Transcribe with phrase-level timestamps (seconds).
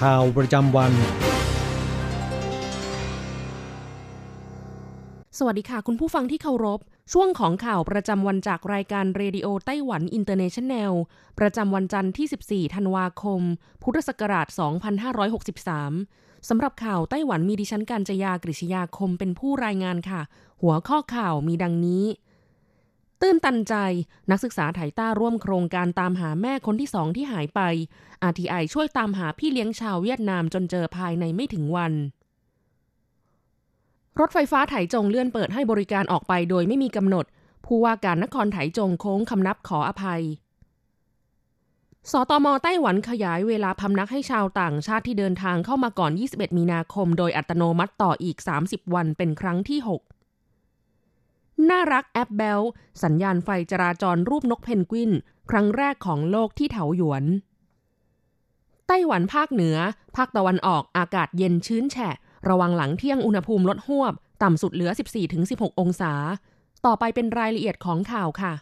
[0.00, 0.92] ข่าวประจำวัน
[5.38, 6.80] สวัสดีค่ะ คุณผู้ฟังที่เคารพ
[7.12, 10.92] ช่วงของข่าวประจำวันจากรายการ Radio Taiwan International
[11.38, 13.40] ประจำวันจันทร์ที่ 14 ธันวาคม
[13.82, 14.46] พุทธศักราช
[15.68, 20.20] 2563 สำหรับข่าวไต้หวันมีดิฉันการจยากริชยาคมเป็นผู้รายงานค่ะ
[20.62, 22.04] หัวข้อข่าวมีดังนี้
[23.20, 23.74] ตื้นตันใจ
[24.30, 27.60] นักศึกษาไถต้าร่วมโครงการตามหาแม่คนที่สองที่หายไป
[28.30, 31.92] RTI ช่วยตามหาพี่เลี้ยงชาวเวียดนามจนเจอภายในไม่ถึงวัน
[34.20, 37.24] รถไฟฟ้าไถจงเลื่อนเปิดให้บริการออกไปโดยไม่มีกำหนด
[37.64, 40.22] ผู้ว่าการนครไถจงโค้งคำนับขออภัย
[42.10, 48.36] สตมไต้หวันขยายเวลาพำนักให้ชาวต่างชาติที่เดินทางเข้ามาก่อน 21 มีนาคม โดยอัตโนมัติต่ออีก
[48.66, 50.15] 30 วันเป็นครั้งที่ 6
[51.70, 52.62] น่ารักแอ๊บแบ๊ว
[53.02, 55.10] สัญญาณไฟจราจรรูปนกเพนกวิน
[55.50, 57.24] ครั้งแรกของโลกที่เถาหยวน
[58.86, 59.76] ไต้หวันภาคเหนือ
[60.16, 62.14] ภาคตะวันออกอากาศเย็นชื้นแฉะ
[62.48, 64.90] ระวังหลังเที่ยงอุณหภูมิลดหวบ ต่ำสุดเหลือ
[65.36, 66.12] 14-16 องศา
[66.86, 68.52] ต่อไปเป็นรายละเอียดของข่าวค่ะ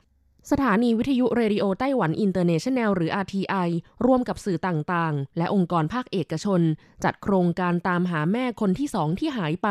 [0.51, 3.69] สถานีวิทยุ Radio Taiwan International หรือ RTI
[4.05, 6.61] ร่วมกับสื่อต่างๆ และองค์กรภาคเอกชน
[7.05, 9.69] จัดโครงการตามหาแม่คนที่สองที่หายไป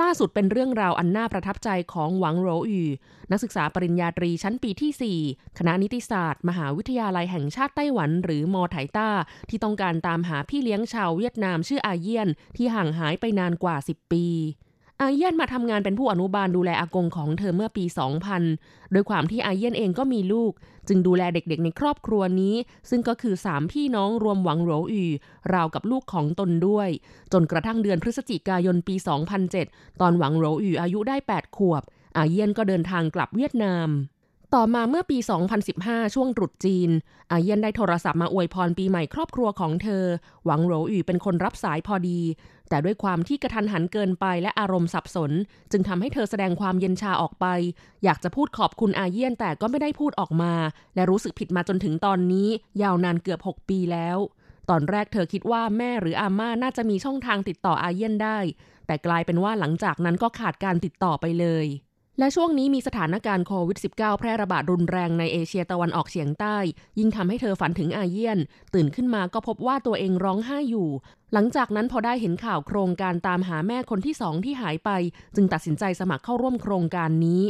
[0.00, 2.82] ล่าสุดเป็นเรื่องราวอันน่าประทับใจของหวังโรอู
[3.30, 9.08] นักศึกษาปริญญาตรีชั้นปีที่ 4 คณะนิติศาสตร์ มหาวิทยาลัยแห่งชาติไต้หวัน หรือมอไถต้า
[9.48, 14.26] ที่ต้องการตามหาพี่เลี้ยงชาวเวียดนามชื่ออาเยียน ที่ห่างหายไปนานกว่า 10 ปี
[15.02, 17.84] อาเยียนมาทำงานเป็นผู้อนุบาลดูแลอากงของเธอเมื่อปี
[18.38, 20.52] 2000 โดยความที่อาเยียนเองก็มีลูก
[20.88, 22.54] จึงดูแลเด็กๆในครอบครัวนี้
[22.90, 25.04] ซึ่งก็คือ 3 พี่น้องรวมหวังโหรอู
[25.54, 26.88] ราวกับลูกของตนด้วย
[27.32, 28.94] จนกระทั่งเดือนพฤศจิกายนปี
[29.48, 31.82] 2007 ตอนหวังโหรอูอายุได้ 8 ขวบ
[32.16, 33.88] อาเยียนก็เดินทางกลับเวียดนาม
[34.54, 35.18] ต่อมาเมื่อปี
[35.66, 36.90] 2015 ช่วงตรุษจีน
[37.30, 40.04] อาเยียนได้โทรศัพท์มาอวยพรปีใหม่ครอบครัวของเธอ
[40.44, 42.20] หวังโหรอูเป็นคนรับสายพอดี
[42.74, 45.30] แต่ด้วยความที่กระทันหันเกินไปและอารมณ์สับสน
[45.72, 47.46] จึงทำให้เธอแสดงความเย็นชาออกไป
[48.04, 50.54] อยากจะพูดขอบคุณอาเยียนแต่ก็ไม่ได้พูดออกมา
[50.94, 52.48] และรู้สึกผิดมาจนถึงตอนนี้
[52.82, 54.18] ยาวนานเกือบ 6 ปีแล้ว
[54.70, 58.38] ตอนแรกเธอคิดว่าแม่หรืออาม่าน่าจะมีช่องทางติดต่ออาเยียนได้
[58.86, 61.66] แต่กลายเป็นว่าหลังจากนั้นก็ขาดการติดต่อไปเลย
[62.18, 66.56] และช่วงนี้มีสถานการณ์โควิด -19 แพร่ระบาดรุนแรงในเอเชียตะวันออกเฉียงใต้
[66.98, 68.38] ยิ่งทำให้เธอฝันถึงอาเยียน
[68.74, 70.88] ตื่นขึ้นมาก็พบว่าตัวเองร้องไห้อยู่
[71.32, 74.90] หลังจากนั้นพอได้เห็นข่าวโครงการตามหาแม่คนที่สองที่หายไป
[75.34, 77.42] จึงตัดสินใจสมัครเข้าร่วมโครงการนี้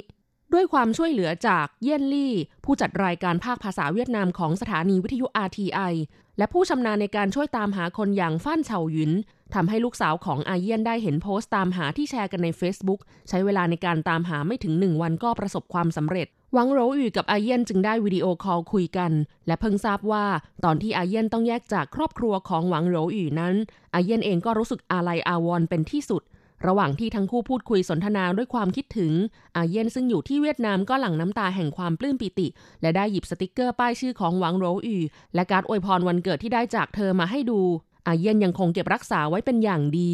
[0.53, 2.35] ด้วยความช่วยเหลือจากเยี่ยนลี่
[2.65, 5.95] ผู้จัดรายการภาคภาษาเวียดนามของสถานีวิทยุ RTI
[6.39, 9.13] และผู้ชำนาญในการช่วยตามหาคนอย่างฟ้านเฉาหยุน
[9.55, 19.13] ทำให้ลูกสาวของอาเยียนได้เห็นโพสต์ตามหาที่แชร์กันใน Facebook ใช้เวลาในการตามหาไม่ถึงหนึ่งวันก็ประสบความสำเร็จหวังโรอูกับอาเยียนจึงได้วิดีโอคอลคุยกัน
[19.47, 20.27] และเพิ่งทราบว่า
[20.65, 23.55] ตอนที่อาเยียนต้องแยกจากครอบครัวของหวังโรอูนั้น
[23.95, 26.23] อาเยียนเองก็รู้สึกอาลัยอาวรณ์เป็นที่สุด
[26.67, 29.13] ระหว่างที่ทั้งคู่พูดคุยสนทนาด้วยความคิดถึง
[29.57, 32.47] อาเยียนซึ่งอยู่ที่เวียดนามก็หลั่งน้ำตาแห่งความปลื้มปิติ
[32.83, 34.97] และได้หยิบสติกเกอร์ป้ายชื่อของหวังโรอู
[35.35, 37.61] และการอวยพรวันเกิดที่ได้จากเธอมาให้ดู
[38.07, 40.13] อาเยียนยังคงเก็บรักษาไว้เป็นอย่างดี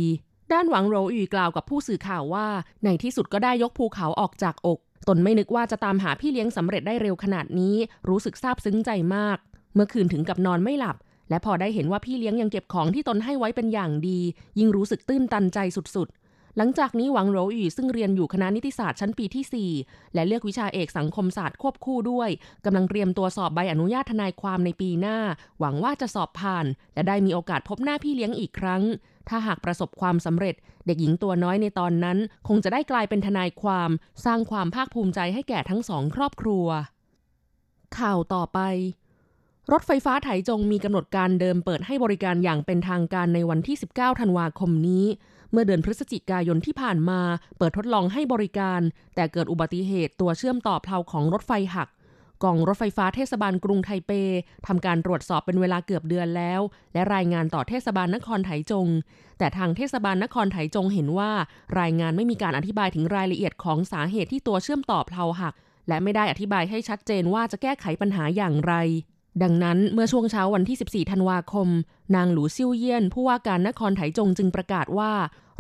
[0.53, 2.47] ด้านหวังโรอูกล่าวกับผู้สื่อข่าวว่า
[2.85, 7.77] ในที่สุดก็ได้ยกภูเขาออกจากอก ตนไม่นึกว่าจะตามหาพี่เลี้ยงสำเร็จได้เร็วขนาดนี้
[8.09, 9.39] รู้สึกซาบซึ้งใจมาก
[9.75, 10.97] เมื่อคืนถึงกับนอนไม่หลับ
[11.31, 14.21] และพอได้เห็นว่าพี่เลี้ยงยังเก็บของที่ตนให้ไว้เป็นอย่างดี
[14.59, 16.09] ยิ่งรู้สึกตื้นตันใจสุด
[16.57, 22.29] หลังจากนี้หวังโรอูซึ่งเรียนอยู่คณะนิติศาสตร์ชั้นปีที่ 4 และเลือกวิชาเอกสังคมศาสตร์ควบคู่ด้วย
[22.65, 25.19] กำลังเตรียมตัวสอบใบอนุญาตทนายความในปีหน้า
[25.61, 28.83] หวังว่าจะสอบผ่าน และได้มีโอกาสพบหน้าพี่เลี้ยงอีกครั้ง
[29.29, 30.55] ถ้าหากประสบความสำเร็จ
[30.87, 32.19] เด็กหญิงตัวน้อยในตอนนั้น
[32.49, 33.91] คงจะได้กลายเป็นทนายความ
[34.25, 36.67] สร้างความภาคภูมิใจให้แก่ทั้งสองครอบครัว
[37.99, 38.61] ข่าวต่อไป
[39.73, 45.05] รถไฟฟ้าไถจงมีกำหนดการเดิมเปิดให้บริการอย่างเป็นทางการในวันที่ 19 ธันวาคมนี้
[45.53, 47.21] เมื่อเดือนพฤศจิกายนที่ผ่านมา
[47.59, 48.81] เปิดทดลองให้บริการ
[49.15, 51.89] แต่เกิดอุบัติเหตุตัวเชื่อมต่อเพลาของรถไฟหัก
[52.45, 54.13] กองรถไฟฟ้าเทศบาลกรุงไทเป
[54.67, 56.61] ทำการตรวจสอบเป็นเวลาเกือบเดือนแล้ว
[56.93, 58.89] และรายงานต่อเทศบาลนครไถจง
[59.39, 61.31] แต่ทางเทศบาลนครไถจงเห็นว่า
[61.81, 65.55] รายงานไม่มีการอธิบายถึงรายละเอียดของสาเหตุที่ตัวเชื่อมต่อเพลาหัก
[65.89, 68.75] และไม่ได้อธิบายให้ชัดเจนว่าจะแก้ไขปัญหาอย่างไร
[69.43, 71.69] ดังนั้นเมื่อช่วงเช้าวันที่ 14 ธันวาคม
[72.17, 75.13] นางหลูซิ่วเยี่ยน ผู้ว่าการนครไถจงจึงประกาศว่า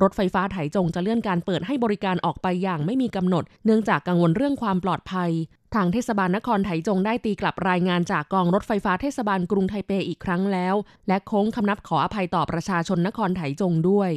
[0.02, 5.30] รถไฟฟ้าไถจงจะเลื่อนการเปิดให้บริการออกไปอย่างไม่มีกำหนด เนื่องจากกังวลเรื่องความปลอดภัย
[5.74, 10.74] ทางเทศบาลนครไถจงได้ตีกลับรายงานจากกองรถไฟฟ้าเทศบาลกรุงไทเปอีกครั้งแล้ว
[11.08, 14.10] และโค้งคำนับขออภัยต่อประชาชนนครไถจงด้วย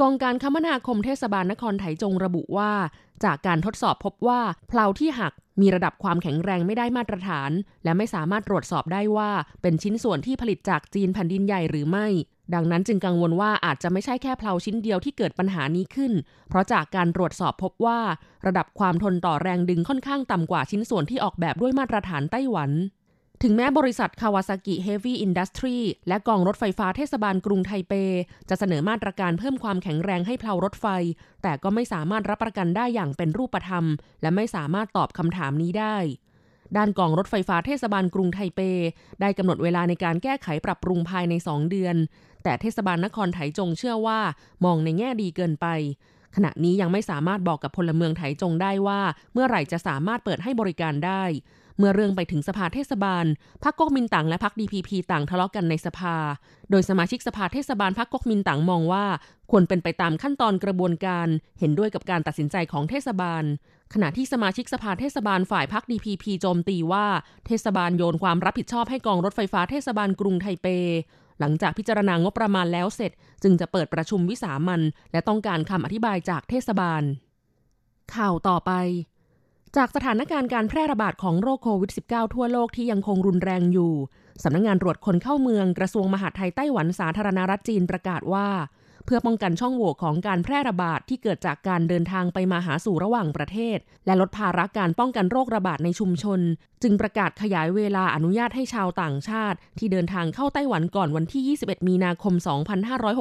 [0.00, 2.72] กองการคมนาคมเทศบาลนครไถจงระบุว่า
[3.24, 7.50] จากการทดสอบพบว่าเพลาที่หักมีระดับความแข็งแรงไม่ได้มาตรฐาน
[7.84, 9.30] และไม่สามารถตรวจสอบได้ว่า
[9.62, 12.06] เป็นชิ้นส่วนที่ผลิตจากจีนแผ่นดินใหญ่หรือไม่
[12.54, 16.12] ดังนั้นจึงกังวลว่าอาจจะไม่ใช่แค่เพลาชิ้นเดียวที่เกิดปัญหานี้ขึ้น
[16.48, 17.98] เพราะจากการตรวจสอบพบว่า
[18.46, 22.70] ระดับความทนต่อแรงดึงค่อนข้างต่ำกว่าชิ้นส่วนที่ออกแบบด้วยมาตรฐานไต้หวัน
[23.42, 25.76] ถึงแม้บริษัท Kawasaki Heavy Industries
[26.08, 27.92] และกองรถไฟฟ้าเทศบาลกรุงไทเป
[28.48, 30.86] จะเสนอมาตรการเพิ่มความแข็งแรงให้เพลารถไฟ
[31.42, 33.84] แต่ก็ไม่สามารถรับประกันได้อย่างเป็นรูปธรรม
[34.22, 35.96] และไม่สามารถตอบคำถามนี้ได้
[36.76, 38.60] ด้านกองรถไฟฟ้าเทศบาลกรุงไทเป
[39.20, 41.96] ได้กำหนดเวลาในการแก้ไขปรับปรุงภายใน 2 เดือน
[42.44, 44.20] แต่เทศบาลนครไถจงเชื่อว่า
[44.64, 45.66] มองในแง่ดีเกินไป
[46.36, 49.00] ขณะนี้ยังไม่สามารถบอกกับพลเมืองไถจงได้ว่า
[49.32, 51.24] เมื่อไหร่จะสามารถเปิดให้บริการได้
[51.78, 53.24] เมื่อเรื่องไปถึงสภาเทศบาล
[53.64, 56.16] พรรคก๊กมินตั๋งและพรรคดีพีพีต่างทะเลาะกันในสภา
[56.70, 59.04] โดยสมาชิกสภาเทศบาลพรรคก๊กมินตั๋งมองว่า
[59.50, 61.28] ควรเป็นไปตามขั้นตอนกระบวนการ
[61.58, 63.44] เห็นด้วยกับการตัดสินใจของเทศบาล
[63.94, 67.06] ขณะที่สมาชิกสภาเทศบาลฝ่ายพรรคดีพีพีโจมตีว่า
[67.46, 70.66] เทศบาลโยนความรับผิดชอบให้กองรถไฟฟ้าเทศบาลกรุงไทเป
[71.40, 74.80] หลังจากพิจารณางบประมาณแล้วเสร็จ จึงจะเปิดประชุมวิสามัน
[75.12, 77.02] และต้องการคำอธิบายจากเทศบาล
[78.14, 78.72] ข่าวต่อไป
[79.76, 83.92] จากสถานการณ์การแพร่ระบาดของโรคโควิด -19 ทั่วโลกที่ยังคงรุนแรงอยู่
[84.42, 88.46] สำนักงงานตรวจคนเข้าเมืองกระทรวงมหาดไทยไต้หวันสาธารณรัฐจีนประกาศว่า
[89.08, 96.40] เพื่อป้องกันช่องโหว่ของการแพร่ระบาดที่เกิดจากการเดินทางไปมาหาสู่ระหว่างประเทศ และลดภาระการป้องกันโรคระบาดในชุมชน
[96.82, 102.34] จึงประกาศขยายเวลาอนุญาตให้ชาวต่างชาติ ที่เดินทางเข้าไต้หวันก่อนวันที่ 21 มีนาคม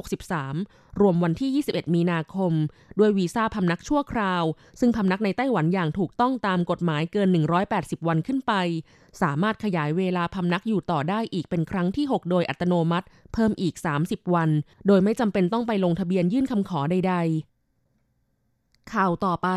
[0.07, 2.54] 2563 รวมวันที่ 21 มีนาคม
[3.00, 4.44] ด้วยวีซ่าพำนักชั่วคราว
[4.80, 7.30] ซึ่งพำนักในไต้หวันอย่างถูกต้องตามกฎหมายเกิน
[7.68, 8.54] 180 วันขึ้นไป
[9.22, 14.50] สามารถขยายเวลาพำนักอยู่ต่อได้อีกเป็นครั้งที่ 6 โดยอัตโนมัติ เพิ่มอีก 30 วัน
[14.88, 17.16] โดยไม่จำเป็นต้องไปลงทะเบียนยื่นคำขอใด
[18.04, 19.50] ๆ ข่าวต่อไป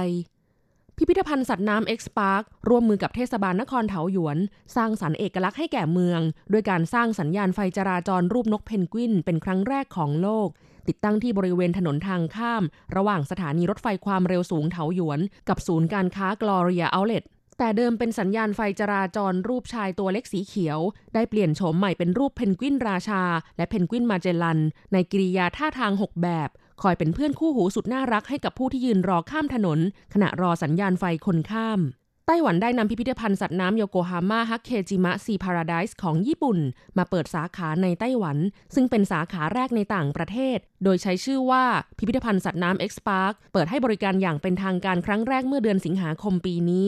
[0.96, 4.38] พิพิธภัณฑ์สัตว์น้ำเอ็กซ์พาร์คร่วมมือกับเทศบาลนครเถาหยวน
[4.76, 6.20] สร้างสรรค์เอกลักษณ์ให้แก่เมือง
[6.52, 10.48] ด้วยการสร้างสัญญาณไฟจราจรรูปนกเพนกวิน เป็นครั้งแรกของโลก
[10.88, 12.62] ติดตั้งที่บริเวณถนนทางข้าม
[12.96, 17.24] ระหว่างสถานีรถไฟความเร็วสูงเถาหยวน กับศูนย์การค้า Gloria Outlets
[17.62, 20.78] แต่เดิมเป็นสัญญาณไฟจราจรรูปชายตัวเล็กสีเขียว
[21.14, 23.22] ได้เปลี่ยนโฉมใหม่เป็นรูปเพนกวินราชา
[23.56, 24.58] และเพนกวินมาเจลัน
[24.92, 26.48] ในกิริยาท่าทาง 6 แบบ
[26.82, 29.78] คอยเป็นเพื่อนคู่หูสุดน่ารักให้กับผู้ที่ยืนรอข้ามถนน
[30.14, 31.80] ขณะรอสัญญาณไฟคนข้าม
[32.26, 36.58] ไต้หวันได้นำพิพิธภัณฑ์สัตว์น้ำโยโกฮาม่าฮักเคจิมะ Sea Paradise ของญี่ปุ่น
[36.98, 38.36] มาเปิดสาขาในไต้หวัน
[38.74, 41.64] ซึ่งเป็นสาขาแรกในต่างประเทศ โดยใช้ชื่อว่า
[41.98, 46.86] พิพิธภัณฑ์สัตว์น้ำ Xpark เปิดให้บริการอย่างเป็นทางการครั้งแรกเมื่อเดือนสิงหาคมปีนี้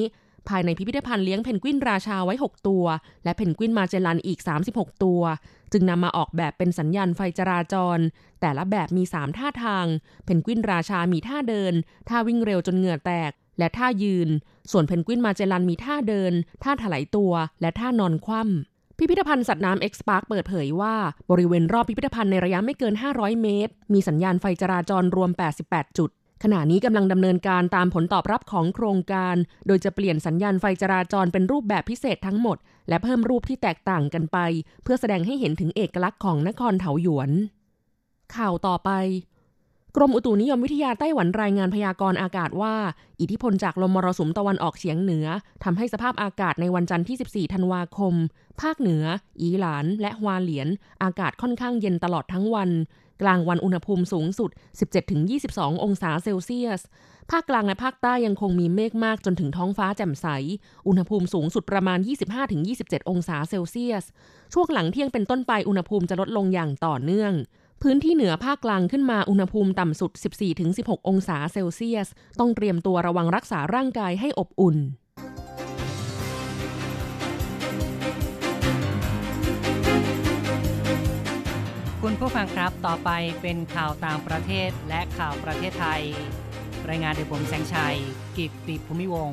[0.49, 2.85] ภายในพิพิธภัณฑ์เลี้ยงเพนกวินราชาไว้ 6 ตัว
[3.25, 4.39] และเพนกวินมาเจลันอีก
[4.73, 5.23] 36 ตัว
[5.73, 7.99] จึงนำมาออกแบบเป็นสัญญาณไฟจราจร
[8.41, 9.87] แต่ละแบบมี 3 ท่าทาง
[10.25, 11.75] เพนกวินราชามีท่าเดิน
[12.09, 14.29] ท่าวิ่งเร็วจนเหงื่อแตก และท่ายืน
[14.71, 16.33] ส่วนเพนกวินมาเจลันมีท่าเดิน
[16.63, 20.95] ท่าถลายตัว และท่านอนคว่ำพิพิธภัณฑ์สัตว์น้ำเอ็กซ์พาร์คเปิดเผยว่า
[21.31, 25.31] บริเวณรอบพิพิธภัณฑ์ในระยะไม่เกิน 500 เมตร มีสัญญาณไฟจราจรรวม
[25.65, 26.11] 88 จุด
[26.43, 32.57] ขณะนี้กำลังดำเนินการตามผลตอบรับของโครงการ โดยจะเปลี่ยนสัญญาณไฟจราจรเป็นรูปแบบพิเศษทั้งหมด
[32.89, 34.39] และเพิ่มรูปที่แตกต่างกันไป
[34.83, 37.31] เพื่อแสดงให้เห็นถึงเอกลักษณ์ของนครเถาหยวน
[38.37, 38.91] ข่าวต่อไป
[39.97, 42.75] กรมอุตุนิยมวิทยาไต้หวันรายงานพยากรณ์อากาศว่า
[43.21, 45.27] อิทธิพลจากลมมรสุมตะวันออกเฉียงเหนือ
[45.65, 48.15] ทำให้สภาพอากาศในวันจันทร์ที่ 14 ธันวาคม
[48.61, 49.05] ภาคเหนือ
[49.41, 50.69] อีหลาน และฮวาเหลียน
[51.03, 52.71] อากาศค่อนข้างเย็นตลอดทั้งวัน
[53.23, 54.51] กลางวันอุณหภูมิสูงสุด
[55.17, 56.83] 17-22 องศาเซลเซียส
[57.31, 60.27] ภาคกลางและภาคใต้ยังคงมีเมฆมากจนถึงท้องฟ้าแจ่มใส
[60.89, 61.99] อุณหภูมิสูงสุดประมาณ
[62.55, 64.05] 25-27 องศาเซลเซียส
[64.53, 67.33] ช่วงหลังเที่ยงเป็นต้นไปอุณหภูมิจะลดลงอย่างต่อเนื่อง
[67.83, 70.11] พื้นที่เหนือภาคกลางขึ้นมาอุณหภูมิต่ำสุด
[70.61, 74.77] 14-16 องศาเซลเซียส ต้องเตรียมตัวระวังรักษาร่างกายให้อบอุ่น
[82.25, 83.11] ผู้ฟังครับต่อไป
[83.43, 86.03] เป็นข่าวต่างประเทศและข่าวประเทศไทย
[86.89, 87.97] รายงานโดยผมแสงชัย
[88.37, 89.31] กิตติภูมิวง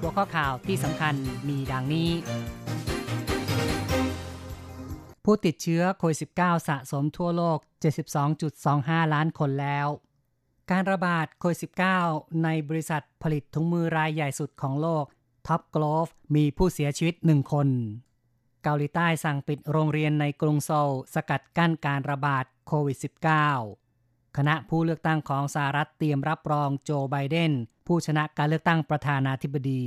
[0.00, 1.14] หัวข้อข่าวที่สำคัญ
[1.48, 2.10] มีดังนี้
[5.24, 7.58] ผู้ติดเชื้อโควิด -19 สะสมทั่วโลก
[8.36, 9.88] 72.25 ล้านคนแล้ว
[10.70, 11.58] การระบาดโควิด
[12.00, 15.04] -19 ในบริษัทผลิตถุงมือรายใหญ่สุดของโลก
[15.46, 17.68] Top Glove มีผู้เสียชีวิตหนึ่งคน
[18.68, 22.98] เกาหลีใต้สั่งปิดโรงเรียนในกรุงโซล สกัดกั้นการระบาดโควิด
[23.66, 27.52] -19 คณะผู้เลือกตั้งของสหรัฐเตรียมรับรองโจไบเดน
[27.86, 29.84] ผู้ชนะการเลือกตั้งประธานาธิบดี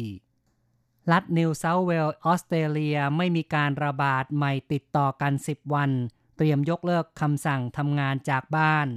[1.11, 5.91] รัฐนิวเซาท์เวลส์ออสเตรเลียไม่มีการระบาดใหม่ติดต่อกัน 10 วัน
[6.37, 8.87] เตรียมยกเลิกคำสั่งทำงานจากบ้าน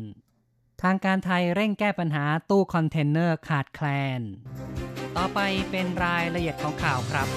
[0.82, 3.86] ทางการไทยเร่งแก้ปัญหาตู้คอนเทนเนอร์ขาดแคล
[4.18, 4.20] น
[5.16, 7.28] ต่อไปเป็นรายละเอียดของข่าวครับ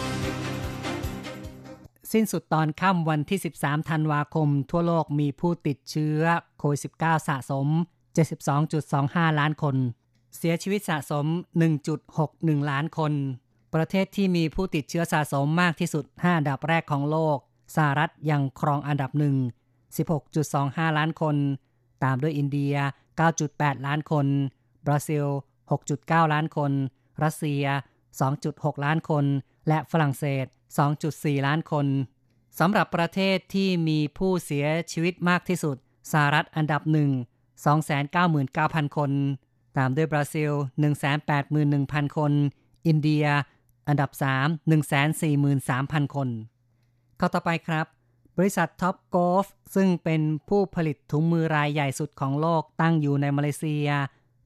[2.12, 6.22] สิ้นสุดตอนค่ำวันที่ 13 ธันวาคม ทั่วโลกมีผู้ติดเชื้อ
[6.58, 7.68] โควิด -19 สะสม
[8.54, 9.76] 72.25 ล้านคน
[10.38, 11.26] เสียชีวิตสะสม
[11.98, 13.14] 1.61 ล้านคน
[13.74, 17.38] ประเทศที่มีผู้ติดเชื้อสะสมมากที่สุด 5 อันดับแรกของโลก
[17.76, 19.36] สหรัฐยังครองอันดับหนึ่ง
[20.18, 21.36] 16.25 ล้านคน
[22.04, 22.76] ตามด้วยอินเดีย
[23.30, 24.26] 9.8 ล้านคน
[24.86, 25.26] บราซิล
[25.80, 26.72] 6.9 ล้านคน
[27.24, 27.64] รัสเซีย
[28.24, 29.26] 2.6 ล้านคน
[29.68, 30.46] และฝรั่งเศส
[30.76, 31.86] 2.4 ล้านคน
[32.60, 35.78] สำหรับประเทศที่มีผู้เสียชีวิตมากที่สุด
[36.12, 37.12] สหรัฐอันดับหนึ่ง
[38.04, 39.12] 299,000 คน
[39.78, 40.52] ตามด้วยบราซิล
[41.34, 42.32] 181,000 คน
[42.88, 43.26] อินเดีย
[43.88, 44.26] อันดับ 3
[45.34, 46.30] 143,000 คน
[47.18, 47.86] ข่าวต่อไปครับ
[48.38, 53.90] บริษัท Top Glove ซึ่งเป็นผู้ผลิตถุงมือรายใหญ่สุดของโลกตั้งอยู่ในมาเลเซีย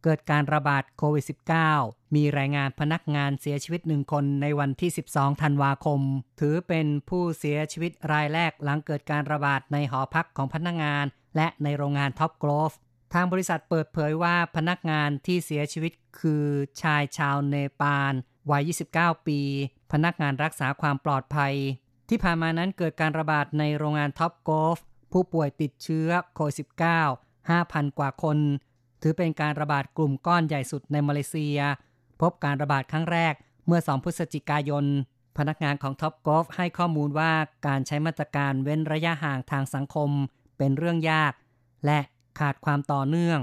[0.04, 1.26] เกิดการระบาดโควิด
[1.70, 6.02] -19 มีรายงานพนักงานเสียชีวิตหนึ่งคนในวันที่ 12 ธันวาคม
[6.40, 11.06] ถือเป็นผู้เสียชีวิตรายแรกหลังเกิดการระบาดในหอพักของพนักงาน
[11.36, 12.74] และในโรงงาน Top Glove
[13.14, 16.46] ทางบริษัทเปิดเผยว่าพนักงานที่เสียชีวิตคือ
[16.82, 18.14] ชายชาวเนปาล
[18.52, 19.40] วัย 29 ปี
[19.92, 21.54] พนักงานรักษาความปลอดภัย
[22.10, 24.78] ที่ผ่านมานั้นเกิดการระบาดในโรงงาน Top Glove
[25.12, 28.38] ผู้ป่วยติดเชื้อโควิด -19 5,000 กว่าคน
[29.02, 31.60] ถือเป็นการระบาดกลุ่มก้อนใหญ่สุดในมาเลเซีย
[32.22, 33.34] พบการระบาดครั้งแรก
[33.66, 34.86] เมื่อ 2 พฤศจิกายน
[35.38, 37.32] พนักงานของ Top Glove ให้ข้อมูลว่า
[37.68, 40.10] การใช้มาตรการเว้นระยะห่างทางสังคม
[40.58, 41.34] เป็นเรื่องยาก
[41.86, 42.00] และ
[42.40, 43.40] ขาดความต่อเนื่อง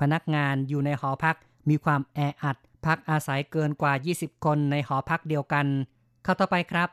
[0.00, 1.36] พนักงานอยู่ในหอพัก
[1.68, 5.66] มีความแออัด พักอาศัยเกินกว่า 20 คนในหอพักเดียวกัน
[6.24, 6.88] เข้าต่อไปครับ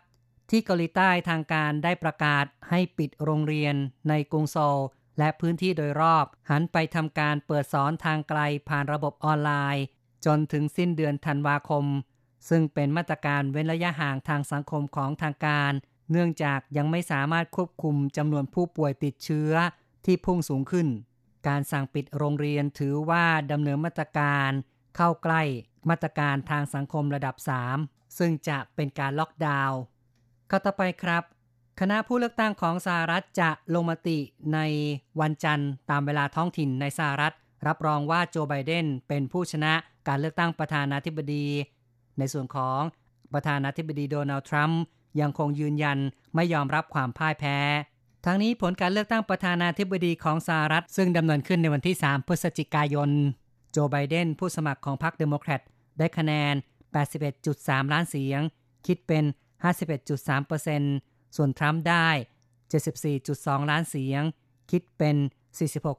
[0.50, 3.76] ที่เกาหลีใต้ทางการได้ประกาศให้ปิดโรงเรียน
[4.10, 4.78] ในกรุงโซล
[5.18, 9.84] และพื้นที่โดยรอบ หันไปทำการเปิดสอนทางไกลผ่านระบบออนไลน์
[10.26, 11.86] จนถึงสิ้นเดือนธันวาคม
[12.50, 15.72] ซึ่งเป็นมาตรการเว้นระยะห่างทางสังคมของทางการ
[16.12, 19.52] เนื่องจากยังไม่สามารถควบคุมจำนวนผู้ป่วยติดเชื้อ
[20.06, 20.88] ที่พุ่งสูงขึ้น
[21.48, 24.52] การสั่งปิดโรงเรียนถือว่าดำเนินมาตรการ
[24.96, 25.42] เข้าใกล้
[25.90, 27.36] มาตรการทางสังคมระดับ
[27.78, 29.80] 3 ซึ่งจะเป็นการล็อกดาวน์
[30.50, 31.24] ข้าต่อไปครับ
[31.80, 34.18] คณะผู้เลือกตั้งของสหรัฐจะลงมติ
[34.54, 34.60] ใน
[35.22, 37.34] วันจันทร์ตามเวลาท้องถิ่นในสหรัฐ
[37.68, 39.74] รับรองว่าโจไบเดนเป็นผู้ชนะ
[40.08, 41.46] การเลือกตั้งประธานาธิบดี
[42.18, 42.80] ในส่วนของ
[43.34, 44.82] ประธานาธิบดีโดนัลด์ทรัมป์
[45.22, 45.98] ยังคงยืนยัน
[46.36, 47.58] ไม่ยอมรับความพ่ายแพ้
[48.26, 53.10] ทั้งนี้ผลการเลือกตั้งประธานาธิบดีของสหรัฐ ซึ่งดำเนินขึ้นในวันที่ 3 พฤศจิกายน
[53.72, 55.62] โจไบเดนผู้สมัครของพรรคเดโมแครต
[56.00, 56.54] ได้คะแนน
[57.24, 58.42] 81.3 ล้านเสียง
[58.88, 59.24] คิดเป็น
[59.66, 62.10] 51.3% ส่วนทรัมป์ได้
[62.90, 64.22] 74.2 ล้านเสียง
[64.72, 65.16] คิดเป็น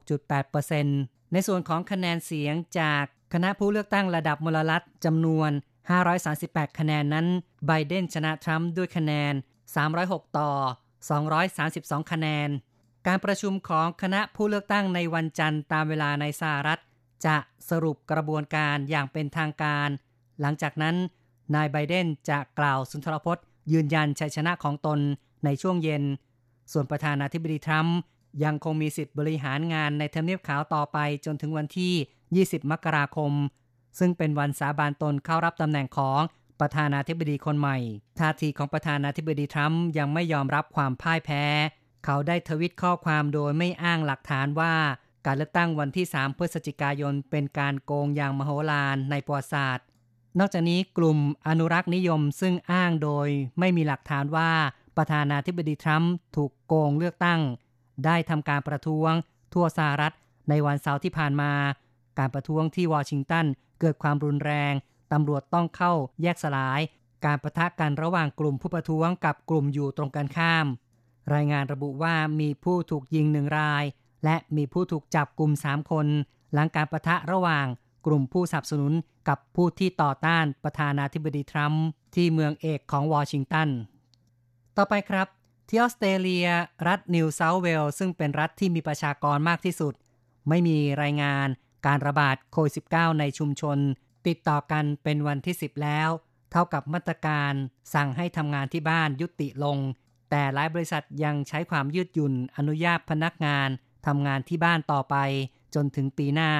[0.05, 3.03] 46.8%ในส่วนของคะแนนเสียงจาก
[3.33, 5.51] คณะผู้เลือกตั้งระดับมลรัฐจำนวน
[6.15, 7.27] 538 คะแนนนั้น
[7.67, 9.33] ไบเดนชนะทรัมป์ด้วยคะแนน
[9.85, 10.51] 306 ต่อ
[11.27, 12.49] 232 คะแนน
[13.07, 16.79] การประชุมของคณะผู้เลือกตั้งในวันจันทร์ตามเวลาในสหรัฐ
[17.25, 17.37] จะ
[17.69, 19.89] สรุปกระบวนการอย่างเป็นทางการ
[20.41, 20.95] หลังจากนั้น
[21.55, 24.99] นายไบเดนจะกล่าวสุนทรพจน์ ยืนยันชัยชนะของตน
[25.45, 26.03] ในช่วงเย็น
[26.71, 27.97] ส่วนประธานาธิบดีทรัมป์
[28.43, 33.31] ยังคงมีสิทธิ์บริหารงานในทำเนียบขาวต่อไปจนถึงวันที่ 20 มกราคม
[33.99, 36.21] ซึ่งเป็นวันสาบานตนเข้ารับตำแหน่งของ
[36.59, 37.77] ประธานาธิบดีคนใหม่
[38.19, 41.43] ท่าทีของประธานาธิบดีทรัมป์ยังไม่ยอมรับความพ่ายแพ้
[42.05, 44.73] เขาได้ทวิตข้อความโดยไม่อ้างหลักฐานว่า
[45.25, 49.85] การเลือกตั้งวันที่ 3 พฤศจิกายนเป็นการโกงอย่างมโหฬารในประวัติศาสตร์
[50.39, 51.17] นอกจากนี้กลุ่ม
[51.47, 53.27] อนุรักษ์นิยมซึ่งอ้างโดย
[53.59, 54.51] ไม่มีหลักฐานว่า
[54.97, 57.41] ประธานาธิบดีทรัมป์ถูกโกงเลือกตั้ง
[58.05, 59.11] ได้ทำการประท้วง
[59.53, 60.13] ทั่วสหรัฐ
[60.49, 61.51] ในวันเสาร์ที่ผ่านมา
[62.19, 63.45] การประท้วงที่วอชิงตัน
[63.79, 64.73] เกิดความรุนแรง
[65.11, 66.81] ตำรวจต้องเข้าแยกสลาย
[67.25, 70.67] การประทะกันระหว่างกลุ่มผู้ประท้วงกับกลุ่มอยู่ตรงกันข้าม
[71.33, 73.83] รายงานระบุว่ามีผู้ถูกยิงหนึ่งราย
[74.23, 76.07] และมีผู้ถูกจับกลุ่ม 3 คน
[76.53, 77.65] หลังการประทะระหว่าง
[78.05, 78.93] กลุ่มผู้สนับสนุน
[79.27, 81.85] กับผู้ที่ต่อต้านประธานาธิบดีทรัมป์
[82.15, 83.69] ที่เมืองเอกของวอชิงตัน
[84.79, 85.27] ต่อไปครับ
[85.69, 86.47] ที่ออสเตรเลีย
[86.87, 89.93] รัฐนิวเซาท์เวลซึ่งเป็นรัฐที่มีประชากรมากที่สุด
[90.49, 91.47] ไม่มีรายงาน
[91.85, 93.77] การระบาดโควิด -19 ในชุมชน
[94.27, 96.09] ติดต่อกันเป็นวันที่ 10 แล้ว
[96.51, 97.53] เท่ากับมาตรการ
[97.93, 99.77] สั่งให้ทำงานที่บ้านยุติลง
[100.29, 103.69] แต่หลายบริษัทยังใช้ความยืดหยุ่นอนุญาตพนักงาน
[104.07, 105.15] ทำงานที่บ้านต่อไป
[105.75, 106.51] จนถึงปีหน้า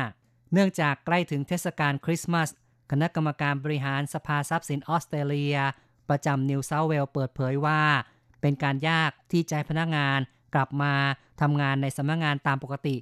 [0.53, 2.49] เนื่องจากใกล้ถึงเทศกาลคริสต์มาส
[2.91, 5.57] คณะกรรมการบริหารสภาทรัพย์สินออสเตรเลีย
[6.09, 7.81] ประจำนิวเซาท์เวลส์เปิดเผยว่า
[8.41, 10.19] เป็นการยากที่ให้พนักงาน
[10.53, 10.93] กลับมา
[11.41, 12.95] ทำงานในสำนักงานตามปกติ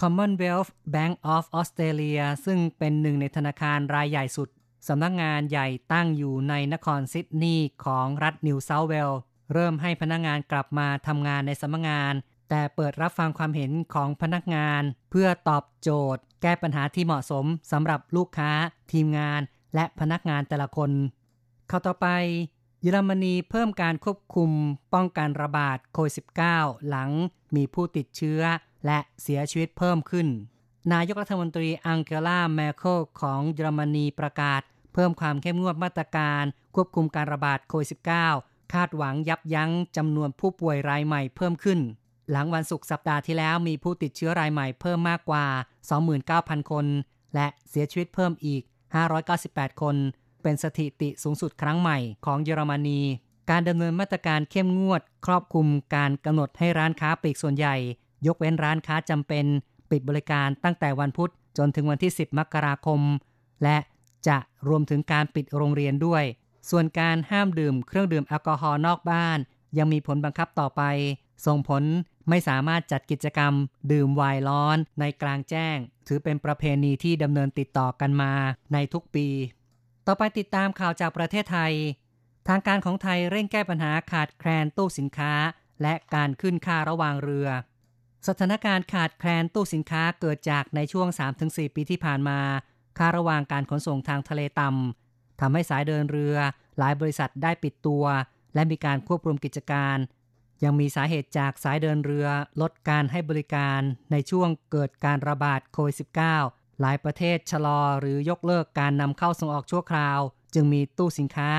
[0.00, 4.48] Commonwealth Bank of Australia ซึ่งเป็นหนึ่งในธนาคารรายใหญ่สุด
[4.88, 9.10] สำนักงานใหญ่ตั้งอยู่ในนครซิดนีย์ของรัฐนิวเซาท์เวลส์
[9.52, 12.14] เริ่มให้พนักงานกลับมาทำงานในสำนักงาน
[12.50, 18.50] แต่เปิดรับฟังความเห็นของพนักงาน เพื่อตอบโจทย์ แก้ปัญหาที่เหมาะสมสำหรับลูกค้า
[18.92, 19.40] ทีมงาน
[19.74, 20.90] และพนักงานแต่ละคน
[21.74, 22.08] ข้าต่อไป
[22.82, 24.50] เยอรมนีเพิ่มการควบคุม
[24.94, 26.14] ป้องกันระบาดโควิด
[26.50, 27.10] -19 หลัง
[27.56, 28.40] มีผู้ติดเชื้อ
[28.86, 30.26] และเสียชีวิตเพิ่มขึ้น
[30.92, 34.60] นายกรัฐมนตรีอังเกลาแมเคิลของเยอรมนีประกาศ
[34.94, 37.88] เพิ่มความเข้มงวดมาตรการควบคุมการระบาดโควิด
[38.30, 41.80] -19 คาดหวังยับยั้งจำนวนผู้ป่วยรายใหม่เพิ่มขึ้น
[42.30, 45.46] หลังวันศุกร์สัปดาห์ที่แล้วมีผู้ติดเชื้อรายใหม่เพิ่มมากกว่า
[46.08, 46.86] 29,000 คน
[47.34, 48.62] และเสียชีวิตเพิ่มอีก
[49.22, 49.96] 598 คน
[50.42, 53.00] เป็นสถิติสูงสุดครั้งใหม่ของเยอรมนี
[53.50, 57.76] การดำเนินมาตรการเข้มงวด ครอบคลุมการกำหนดให้ร้านค้าปลีกส่วนใหญ่
[58.26, 59.44] ยกเว้นร้านค้าจำเป็น
[59.90, 63.00] ปิดบริการตั้งแต่วันพุธจนถึงวันที่ 10 มกราคม
[63.62, 63.78] และ
[64.28, 66.24] จะรวมถึงการปิดโรงเรียนด้วย
[66.70, 69.38] ส่วนการห้ามดื่มเครื่องดื่มแอลกอฮอล์นอกบ้าน
[69.78, 70.82] ยังมีผลบังคับต่อไป
[71.46, 71.82] ส่งผล
[72.28, 73.52] ไม่สามารถจัดกิจกรรม
[73.92, 78.32] ดื่มไวน์ร้อนในกลางแจ้ง ถือเป็นประเพณีที่ดำเนินติดต่อกันมา
[78.72, 79.26] ในทุกปี
[80.06, 81.74] ต่อไปติดตามข่าวจากประเทศไทย
[82.48, 85.32] ทางการของไทยเร่งแก้ปัญหาขาดแคลนตู้สินค้า
[85.82, 87.48] และการขึ้นค่าระหว่างเรือ
[88.26, 91.08] สถานการณ์ขาดแคลนตู้สินค้าเกิดจากในช่วง
[91.42, 92.40] 3-4 ปีที่ผ่านมา
[92.98, 96.36] ค่าระหว่างการขนส่งทางทะเลต่ำทำให้สายเดินเรือ
[96.78, 98.04] หลายบริษัทได้ปิดตัว
[98.54, 99.96] และมีการควบรวมกิจการ
[100.64, 102.28] ยังมีสาเหตุจากสายเดินเรือ
[102.60, 103.80] ลดการให้บริการ
[104.12, 110.20] ในช่วงเกิดการระบาดโควิด -19 หลายประเทศชะลอหรือยกเลิกการนำเข้าส่งออกชั่วคราว
[110.54, 111.50] จึงมีตู้สินค้า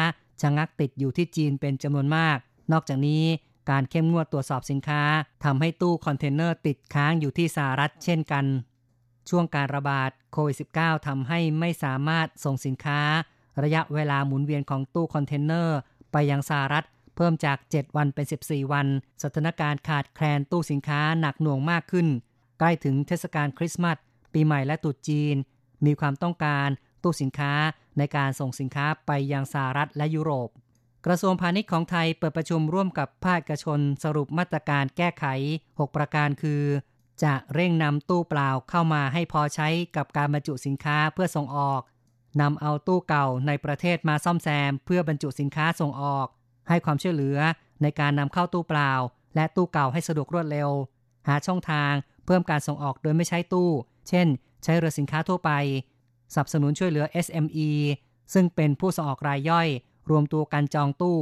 [0.42, 2.38] ชะงักติดอยู่ที่จีนเป็นจำนวนมาก
[2.72, 3.24] นอกจากนี้
[3.70, 5.04] การเข้มงวดตรวจสอบสินค้า
[5.44, 8.46] ทำให้ตู้คอนเทนเนอร์ติดค้างอยู่ที่สหรัฐเช่นกัน
[9.30, 13.02] ช่วงการระบาดโควิด -19 ทำให้ไม่สามารถส่งสินค้า
[13.64, 15.78] ระยะเวลาหมุนเวียนของตู้คอนเทนเนอร์
[16.12, 18.88] ไปยังสหรัฐเพิ่มจาก 7 วันเป็น 14 วัน
[19.24, 22.08] สถานการณ์ขาดแคลนตู้สินค้าหนักหน่วงมากขึ้น
[22.60, 23.98] ใกล้ถึงเทศกาลคริสต์มาส
[24.34, 25.36] ปีใหม่และตรุษจีน
[25.86, 26.68] มีความต้องการ
[27.04, 27.54] ตู้สินค้า
[27.98, 30.50] ในการส่งสินค้าไปยังสหรัฐและยุโรป
[31.06, 35.26] กระทรวงพาณิชย์ของไทยเปิดประชุมร่วมกับภาคเอกชนสรุปมาตรการแก้ไข
[35.70, 36.64] 6 ประการคือ
[37.24, 41.82] จะเร่งนำตู้เปล่าเข้ามาให้พอใช้กับการบรรจุสินค้าเพื่อส่งออก
[42.42, 46.28] นำเอาตู้เก่าในประเทศมาซ่อมแซม เพื่อบรรจุสินค้าส่งออก
[46.70, 47.38] ให้ความช่วยเหลือ
[47.82, 48.92] ในการนำเข้าตู้เปล่า
[49.36, 50.70] และตู้เก่าให้สะดวกรวดเร็ว
[51.28, 51.94] หาช่องทาง
[52.26, 53.70] เพิ่มการส่งออกโดยไม่ใช้ตู้
[54.10, 54.28] เช่น
[54.64, 55.52] ใช้เรือสินค้าทั่วไป
[56.34, 57.70] สนับสนุนช่วยเหลือ SME
[58.34, 59.68] ซึ่งเป็นผู้ส่งออกรายย่อย
[60.10, 61.20] รวมตัวกันจองตู้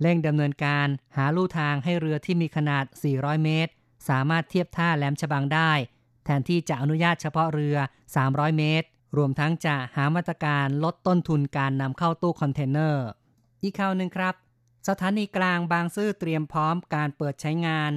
[0.00, 3.72] เร่งดำเนินการหาลู่ทางให้เรือที่มีขนาด 400 เมตร
[4.08, 5.72] สามารถเทียบท่าแหลมฉบังได้
[6.24, 7.76] แทนที่จะอนุญาตเฉพาะเรือ
[8.16, 13.06] 300 เมตร รวมทั้งจะหามาตรการลดต้นทุนการนำเข้าตู้คอนเทนเนอร์
[13.62, 14.34] อีกข่าวหนึ่งครับ
[14.88, 17.92] สถานีกลางบางซื่อเตรียมพร้อมการเปิดใช้งาน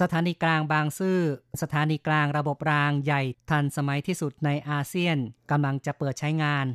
[0.00, 1.20] สถานีกลางบางซื่อ
[1.62, 5.16] สถานีกลางระบบรางใหญ่ทันสมัยที่สุดในอาเซียน
[5.50, 6.66] กำลังจะเปิดใช้งาน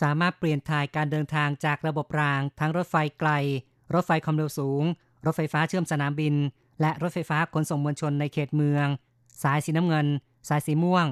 [0.00, 3.30] สามารถเปลี่ยนถ่ายการเดินทางจากระบบรางทั้งรถไฟไกล
[3.94, 4.84] รถไฟความเร็วสูง
[5.26, 6.34] รถไฟฟ้าเชื่อมสนามบิน
[6.80, 8.86] และรถไฟฟ้าขนส่งมวลชนในเขตเมือง
[9.42, 10.06] สายสีน้ำเงิน
[10.48, 11.06] สายสีม่วง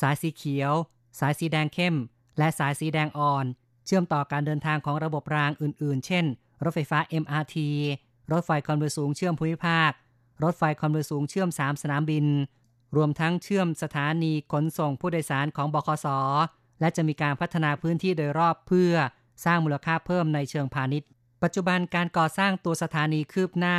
[0.00, 0.72] สายสีเขียว
[1.20, 1.96] สายสีแดงเข้ม
[2.38, 3.44] และสายสีแดงอ่อน
[3.86, 6.24] เชื่อมต่อการเดินทางของระบบรางอื่น ๆ เช่น
[6.64, 7.56] รถไฟฟ้า MRT
[8.32, 9.90] รถไฟความเร็วสูงเชื่อมภูมิภาค
[10.42, 12.26] รถไฟความเร็วสูงเชื่อม 3 สนามบิน
[12.96, 16.06] รวมทั้งเชื่อมสถานีขนส่งผู้โดยสารของบขส
[16.80, 18.92] และจะมีการพัฒนาพื้นที่โดยรอบเพื่อ
[19.44, 21.08] สร้างมูลค่าเพิ่มในเชิงพาณิชย์
[21.42, 23.76] ปัจจุบันการก่อสร้างตัวสถานีคืบหน้า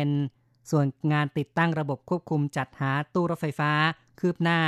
[0.00, 3.72] 99.8%ส่วนงานติดตั้งระบบควบคุมจัดหาตู้รถไฟฟ้า
[4.20, 4.60] คืบหน้า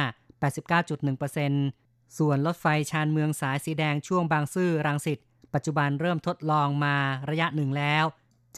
[1.40, 5.18] 89.1%ส่วนรถไฟชานเมืองสายสีแดงช่วงบางซื่อรังสิต
[5.54, 6.96] ปัจจุบันเริ่มทดลองมา
[7.30, 8.04] ระยะหนึ่งแล้ว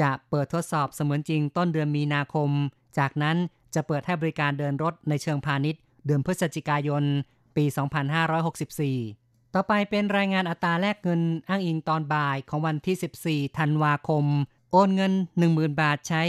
[0.01, 2.51] จะเปิดทดสอบเสมือนจริงต้นเดือนมีนาคม
[2.99, 3.37] จากนั้น
[3.75, 7.05] จะเปิดให้บริการเดินรถในเชิงพาณิชย์ เดือนพฤศจิกายน
[7.57, 7.65] ปี
[8.59, 14.25] 2564 ต่อไปเป็นรายงานอัตราแลกเงินอ้างอิงตอนบ่ายของวันที่ 14 ธันวาคม
[14.73, 15.13] โอนเงิน
[15.47, 16.23] 10,000 บาทใช้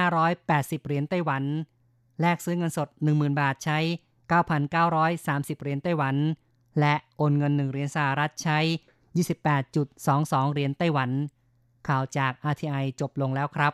[0.00, 1.42] 9,580 เหรียญไต้หวัน
[2.20, 3.78] แลกซื้อเงินสด 10,000 บาทใช้
[4.90, 6.16] 9,930 เหรียญไต้หวัน
[6.80, 8.58] และโอนเงิน 1 เหรียญสหรัฐใช้
[9.36, 11.10] 28.22 เหรียญไต้หวัน
[11.88, 13.72] ข่าวจาก RTI จบลงแล้วครับ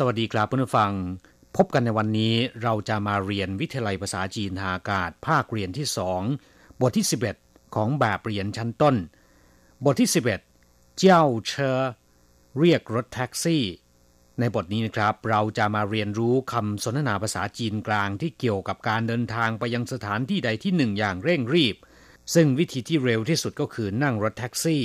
[0.00, 0.92] สวัสดีครับเพื่อนผู้ฟัง
[1.56, 6.22] พบกันในวันนี้เราจะมาเรียนวิทยาลัยภาษาจีนทางอากาศ ภาคเรียนที่สอง
[6.80, 7.06] บทที่
[7.38, 8.96] 11 ของแบบเรียนชั้นต้น
[9.84, 11.78] บทที่ 11 เจ้าเชอ
[12.58, 13.64] เรียกรถแท็กซี่
[14.39, 21.75] ในบทนี้นะครับ เราจะมาเรียนรู้คำสนทนาภาษาจีนกลางที่เกี่ยวกับการเดินทางไปยังสถานที่ใดที่หนึ่งอย่างเร่งรีบ
[22.33, 24.83] ซึ่งวิธีที่เร็วที่สุดก็คือนั่งรถแท็กซี่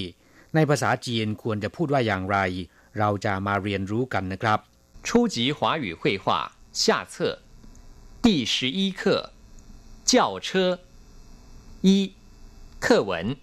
[0.55, 2.39] ในภาษาจีนควรจะพูดว่าอย่างไร
[2.99, 4.59] เราจะมาเรียนรู้กันนะครับ
[5.07, 6.25] 初级华语绘画
[6.83, 7.15] 下册
[8.25, 9.03] 第十一课
[10.11, 10.15] 轿
[10.47, 10.81] 车
[11.87, 11.89] 一
[12.85, 13.37] 课文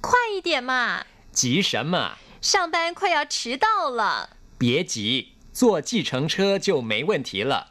[0.00, 1.04] 快一点嘛！
[1.32, 1.94] 急什么？
[2.40, 4.33] 上班快要迟到了。
[4.64, 7.68] 别急，坐计程车就没问题了。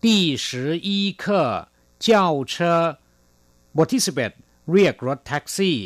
[0.00, 2.98] 第十一课轿车
[3.76, 4.02] บทที่
[4.34, 5.78] 11เรียกรถแท็กซี่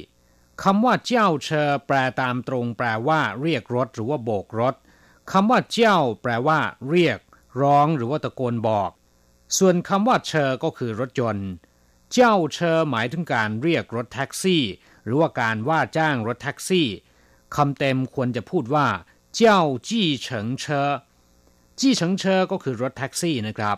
[0.63, 4.75] คำว่าเจ้าเชอแปลตามตรงแปลว่า เรียกรถหรือว่าโบกรถ
[5.33, 6.59] คำว่าเจ้า แปลว่า
[6.91, 7.19] เรียก
[7.61, 8.91] ร้องหรือว่าตะโกนบอก
[9.59, 11.51] ส่วนคำว่าเชอก็คือรถยนต์
[12.13, 14.65] เจ้าเชอหมายถึงการเรียกรถแท็กซี่
[15.05, 16.89] หรือว่าการว่าจ้างรถแท็กซี่
[17.57, 18.87] คำเต็มควรจะพูดว่า
[19.36, 20.90] เจ้าจี้เฉิงเชอ
[21.80, 23.78] จี้เฉิงเชอก็คือรถแท็กซี่นะครับ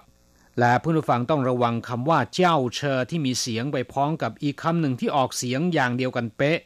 [0.59, 6.59] และผู้ฟังต้องระวังคำว่าเจ้าเชอที่มีเสียงไปพ้องกับอีกคำหนึ่งที่ออกเสียงอย่างเดียวกันเป๊ะ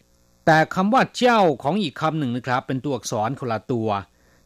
[0.45, 3.89] แต่คำว่าเจ้าของอีกคำหนึ่งนะครับ เป็นตัวอักษรคนละตัว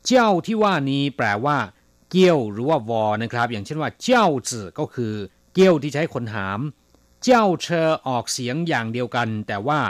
[0.07, 1.57] เจ้าที่ว่านี้แปลว่า
[2.09, 5.13] เกี้ยวหรือว่าวอนะครับ อย่างเช่นว่าเจ้าจื่อก็คือ
[5.53, 6.59] เกี้ยวที่ใช้คนหาม
[7.23, 9.81] เจ้าเชอออกเสียงอย่างเดียวกัน แต่ว่า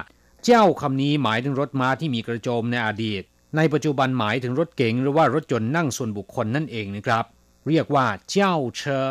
[0.45, 3.23] เจ้าคำนี้หมายถึงรถม้าที่มีกระโจมในอดีต
[3.55, 7.25] ในปัจจุบันหมายถึงรถเก๋งหรือว่ารถยนต์นั่งส่วนบุคคลนั่นเองนะครับ
[7.67, 9.05] เรียกว่าเจ้าเชอ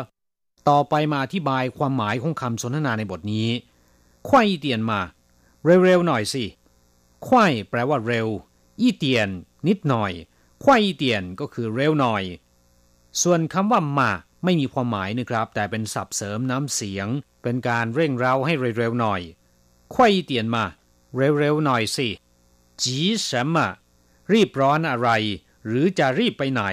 [0.69, 3.49] ต่อไปมาอธิบายความหมายของคำสนทนาในบทนี้
[4.27, 4.99] ควายอีเตียนมา
[5.65, 6.45] เร็วๆหน่อยสิ
[7.27, 8.27] ควายแปลว่าเร็ว
[8.81, 9.29] อีเตียน
[9.67, 10.11] นิดหน่อย
[10.63, 12.23] ควายอีเตียนก็คือเร็วหน่อย
[13.21, 14.11] ส่วนคำว่ามา
[14.43, 17.07] ไม่มีความหมายนะครับ แต่เป็นศัพท์เสริมน้ำเสียง
[17.43, 19.21] เป็นการเร่งเร้าให้เร็วๆหน่อย
[19.93, 20.63] ควายอีเตียนมา
[21.15, 22.07] เร็วๆหน่อยสิ
[22.81, 23.57] จี什么
[24.32, 25.08] รีบร้อนอะไร
[25.66, 26.64] หรือจะรีบไปไหน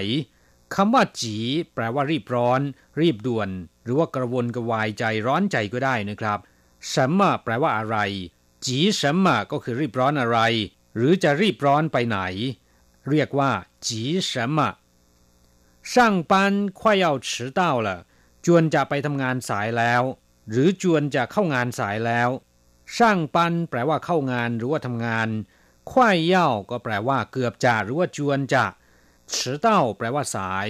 [0.74, 1.36] คำว่าจี
[1.74, 2.60] แปลว่ารีบร้อน
[3.00, 3.48] รีบด่วน
[3.84, 6.38] หรือว่ากระวนกระวายใจร้อนใจก็ได้นะครับ
[6.92, 7.96] 什么แปลว่าอะไร
[8.64, 10.38] จี什么ก็คือรีบร้อนอะไร
[10.96, 12.18] หรือจะรีบร้อนไปไหน
[13.10, 13.50] เรียกว่า
[13.86, 14.58] จี什么
[15.92, 15.94] 上
[16.30, 16.32] 班
[16.78, 17.88] 快要迟到了
[18.46, 20.02] จวนจะไปทำงานสายแล้ว
[20.50, 22.28] หรือจวนจะเข้างานสายแล้ว
[22.96, 25.28] ช่างปันแปลว่าเข้างานหรือว่าทำงาน
[25.90, 28.66] ควายเย่าก็แปลว่าเกือบจะหรือว่าจวนจะ
[29.32, 30.68] 迟到แปลว่าสาย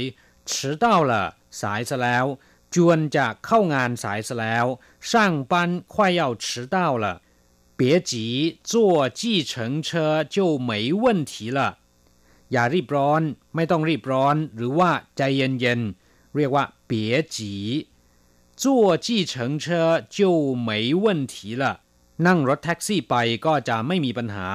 [0.51, 1.12] 迟到了
[1.61, 2.27] สายซะแล้ว
[2.75, 4.66] จวนจะเข้างานสายซะแล้ว
[5.11, 5.11] 上
[5.51, 5.53] 班
[5.92, 7.05] 快要迟到了
[7.79, 8.12] 别急
[8.71, 8.73] 坐
[9.21, 10.37] 计程车就
[10.68, 10.71] 没
[11.03, 11.61] 问题了
[12.53, 13.23] อย่ารีบร้อน
[13.55, 16.90] ไม่ต้องรีบร้อน หรือว่าใจเย็นๆ เรียกว่า别
[17.35, 17.37] 急
[18.62, 19.64] 坐计程车
[20.16, 20.18] 就
[20.68, 20.71] 没
[21.05, 21.64] 问题了
[22.27, 23.14] นั่งรถแท็กซี่ไป
[23.47, 24.49] ก็จะไม่มีปัญหา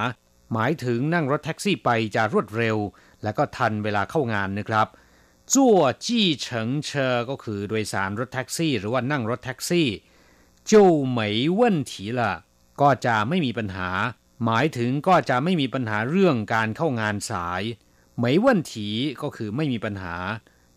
[0.53, 2.77] หมายถึงนั่งรถแท็กซี่ไปจะรวดเร็ว
[3.23, 4.87] และก็ทันเวลาเข้างานนะครับ
[5.55, 9.89] จั่วจี้เฉิงเชอก็คือโดยสารรถแท็กซี่ หรือว่านั่งรถแท็กซี่
[10.67, 12.33] เจ้เหมยเว่นถีละ
[12.81, 13.89] ก็จะไม่มีปัญหา
[14.45, 17.63] หมายถึงก็จะไม่มีปัญหาเรื่องการเข้างานสาย
[18.17, 18.89] เหมยเว่นถี
[19.23, 20.15] ก็คือไม่มีปัญหา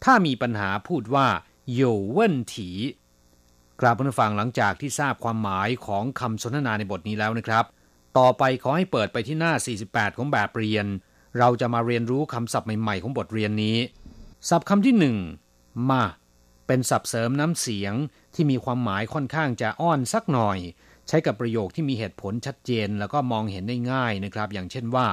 [0.03, 1.27] ถ้ามีปัญหาพูดว่า
[1.73, 2.69] โย่เว่นถี
[3.79, 7.65] กราบผู้ฟังหลังจากที่ทราบความหมายของคำสนทนาในบทนี้แล้วนะครับ
[8.17, 9.53] ต่อไปขอให้เปิดไปที่หน้า
[9.87, 10.85] 48 ของแบบเรียน
[11.39, 13.77] เราจะมาเรียนรู้คำศัพท์ใหม่ๆ ของบทเรียนนี้
[14.49, 15.17] ศัพท์คำที่หนึ่ง
[15.89, 16.03] มา
[16.67, 17.93] เป็นศัพท์เสริมน้ำเสียง
[18.33, 20.57] ที่มีความหมายค่อนข้างจะอ้อนสักหน่อย
[21.07, 25.07] ใช้กับประโยคที่มีเหตุผลชัดเจนแล้วก็มองเห็นได้ง่ายนะครับ อย่างเช่นว่า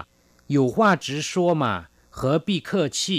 [0.50, 1.74] อยู่ว่าจือชัวมา
[2.14, 3.18] เหอปี้เคอชี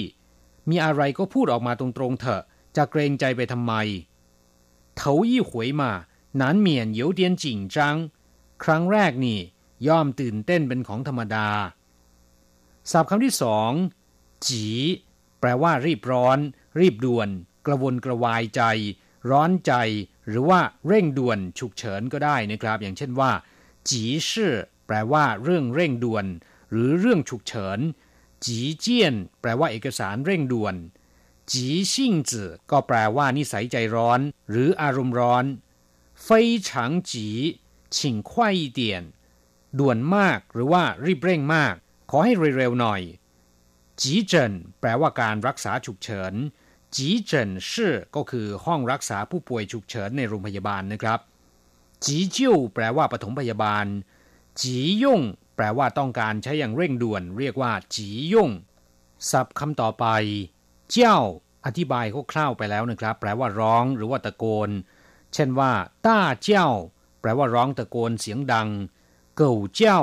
[0.69, 2.43] มีอะไรก็พูดออกมาตรงๆเถอะ
[2.75, 3.73] จะเกรงใจไปทำไม
[4.95, 5.91] เถายี่หวยมา
[6.39, 7.95] นานเหมียนเยวเดียนจิงจัง
[8.63, 9.39] ครั้งแรกนี่
[9.87, 11.47] ย่อมตื่นเต้นเป็นของธรรมดา
[12.91, 13.71] ศัพท์คำที่สอง
[14.47, 14.65] จี
[15.39, 16.37] แปลว่ารีบร้อน
[16.79, 17.29] รีบด่วน
[17.65, 18.61] กระวนกระวายใจ
[19.29, 19.73] ร้อนใจ
[20.27, 23.31] หรือว่าเร่งด่วนฉุกเฉินก็ได้นะครับ อย่างเช่นว่า
[23.89, 24.53] จีชื่อ
[24.87, 26.25] แปลว่าเรื่องเร่งด่วน
[26.71, 27.79] หรือเรื่องฉุกเฉิน
[28.45, 30.75] จีเจียน แปลว่าเอกสารเร่งด่วน
[31.51, 35.45] จีชิงจื่อก็แปลว่านิสัยใจร้อน หรืออารมณ์ร้อน
[36.23, 37.27] เฟยฉางจี
[37.97, 38.89] ฉิงควายเดี
[39.79, 41.75] ด่วนมากหรือว่ารีบเร่งมาก
[42.11, 43.01] ขอให้เร็วๆหน่อย
[44.01, 46.33] จีเจินแปลว่าการรักษาฉุกเฉิน
[46.95, 51.19] จีเจินชื่อก็คือห้องรักษาผู้ป่วยฉุกเฉินในโรงพยาบาลนะครับ
[52.05, 53.85] จีจิ้วแปลว่าปฐมพยาบาล
[54.61, 55.21] จียุ่ง
[55.55, 58.49] แปลว่าต้องการใช้อย่างเร่งด่วน เรียกว่า จียุ่ง
[59.31, 60.05] ศัพท์คำต่อไป
[60.91, 61.17] เจ้า
[61.65, 64.69] อธิบายคร่าวๆไปแล้วนะครับ แปลว่าร้องหรือว่าตะโกน
[65.33, 65.71] เช่นว่า
[66.05, 66.67] ต้าเจ้า
[67.21, 68.69] แปลว่าร้องตะโกนเสียงดัง
[69.41, 70.01] เก่าเจ้า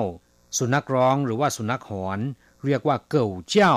[0.58, 2.18] สุนัขร้องหรือว่าสุนัขหอน
[2.64, 3.74] เรียกว่าเก่าเจ้า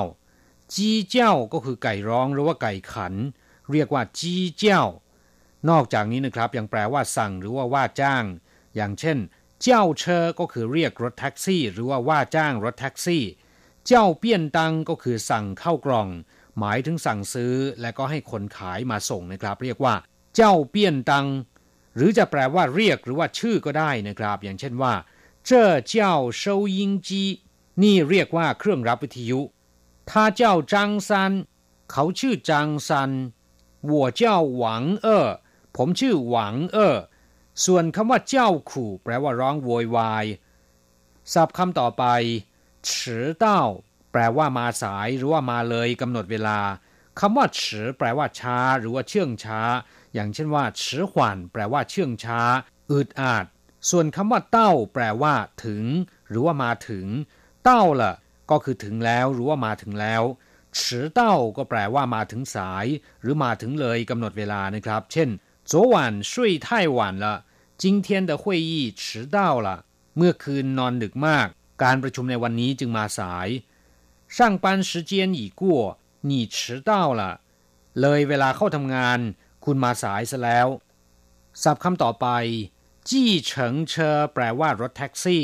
[0.74, 3.14] จี้เจ้าก็คือไก่ร้องหรือว่าไก่ขัน
[3.72, 4.84] เรียกว่าจี้เจ้า
[5.70, 8.24] นอกจากนี้นะครับยังแปลว่าสั่งหรือว่าว่าจ้าง
[8.76, 9.18] อย่างเช่น
[9.64, 13.24] เจ้าเชอก็คือเรียกรถแท็กซี่ หรือว่าว่าจ้างรถแท็กซี่
[13.88, 16.10] เจ้าเปี้ยนตังก็คือสั่งเข้ากล่อง
[16.60, 19.96] หมายถึงสั่งซื้อและก็ให้คนขายมาส่งนะครับ เรียกว่า
[20.36, 21.28] เจ้าเปี้ยนตัง
[21.96, 24.94] หรือจะแปลว่าเรียกหรือว่าชื่อก็ได้นะครับ อย่างเช่นว่า
[25.49, 26.43] 这叫收
[26.77, 27.09] 音机
[27.83, 29.41] นี่เรียกว่าเครื่องรับวิทยุ
[30.11, 30.41] 他叫
[30.73, 30.75] 张
[31.09, 31.11] 三
[31.91, 33.11] เขาชื่อจางซัน
[33.91, 34.21] 我叫
[34.57, 35.29] หวังเอ๋อ
[35.77, 36.97] ผมชื่อหวังเอ๋อ
[37.65, 40.25] ส่วนคำว่าเจ้าขู่แปลว่าร้องโวยวาย
[41.33, 42.05] ศัพท์คำต่อไป
[42.89, 42.91] 迟
[43.43, 43.45] 到
[44.13, 46.59] แปลว่ามาสายหรือว่ามาเลยกำหนดเวลา
[47.21, 49.61] คำว่าฉือแปลว่าช้า หรือว่าเชื่องช้า
[50.15, 52.41] อย่างเช่นว่าฉือหวันแปลว่าเชื่องช้า
[52.91, 53.47] อึดอัด
[53.91, 55.85] ส่วนคำว่าเต้า แปลว่า ถึง
[56.29, 57.07] หรือว่ามาถึง
[57.65, 58.13] เต้าล่ะ
[58.51, 60.23] ก็คือถึงแล้วหรือว่ามาถึงแล้ว
[60.77, 60.81] 迟
[61.19, 61.21] 到
[61.57, 62.87] ก็แปลว่ามาถึงสาย
[63.23, 65.29] หรือมาถึงเลยกำหนดเวลานะครับ เช่น
[65.71, 65.95] 昨晚
[66.31, 66.33] 睡
[66.67, 67.27] 太晚了
[67.83, 69.03] 今天的会议迟
[69.37, 69.69] 到了
[70.17, 71.47] เมื่อคืนนอนดึกมาก
[71.83, 73.49] การประชุมในวันนี้จึงมาสาย
[74.37, 75.63] 上班时间已过
[76.29, 76.57] 你迟
[76.89, 77.23] 到了
[78.01, 79.19] เลยเวลาเข้าทำงาน
[79.65, 80.69] คุณมาสายซะแล้ว
[81.63, 82.27] ศัพท์คำต่อไป
[83.10, 85.44] จี้เฉิงเชอแปลว่ารถแท็กซี่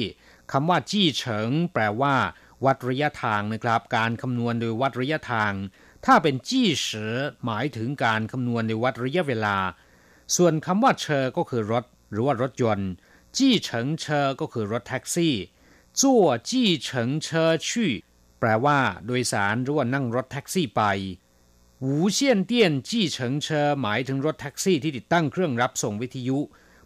[0.51, 2.15] คำว่าจี้เฉิง แปลว่า
[2.65, 5.54] วัดระยะทางนะครับ การคำนวณโดยวัดระยะทาง
[6.06, 9.58] ถ้าเป็นจี้เฉอหมายถึงการคำนวณโดยวัดระยะเวลา
[10.36, 12.89] ส่วนคำว่าเชอก็คือรถ หรือว่ารถยนต์
[13.38, 15.36] จี้เฉิงเชอก็คือรถแท็กซี่
[16.01, 17.91] จั่วจี้เฉิงเชอชี่
[18.39, 20.82] แปลว่า โดยสารหรือว่านั่งรถแท็กซี่ไป
[21.82, 26.39] หูเซียนเตี้ยนจี้เฉิงเชอหมายถึงรถแท็กซี่ที่ติดตั้งเครื่องรับส่งวิทยุ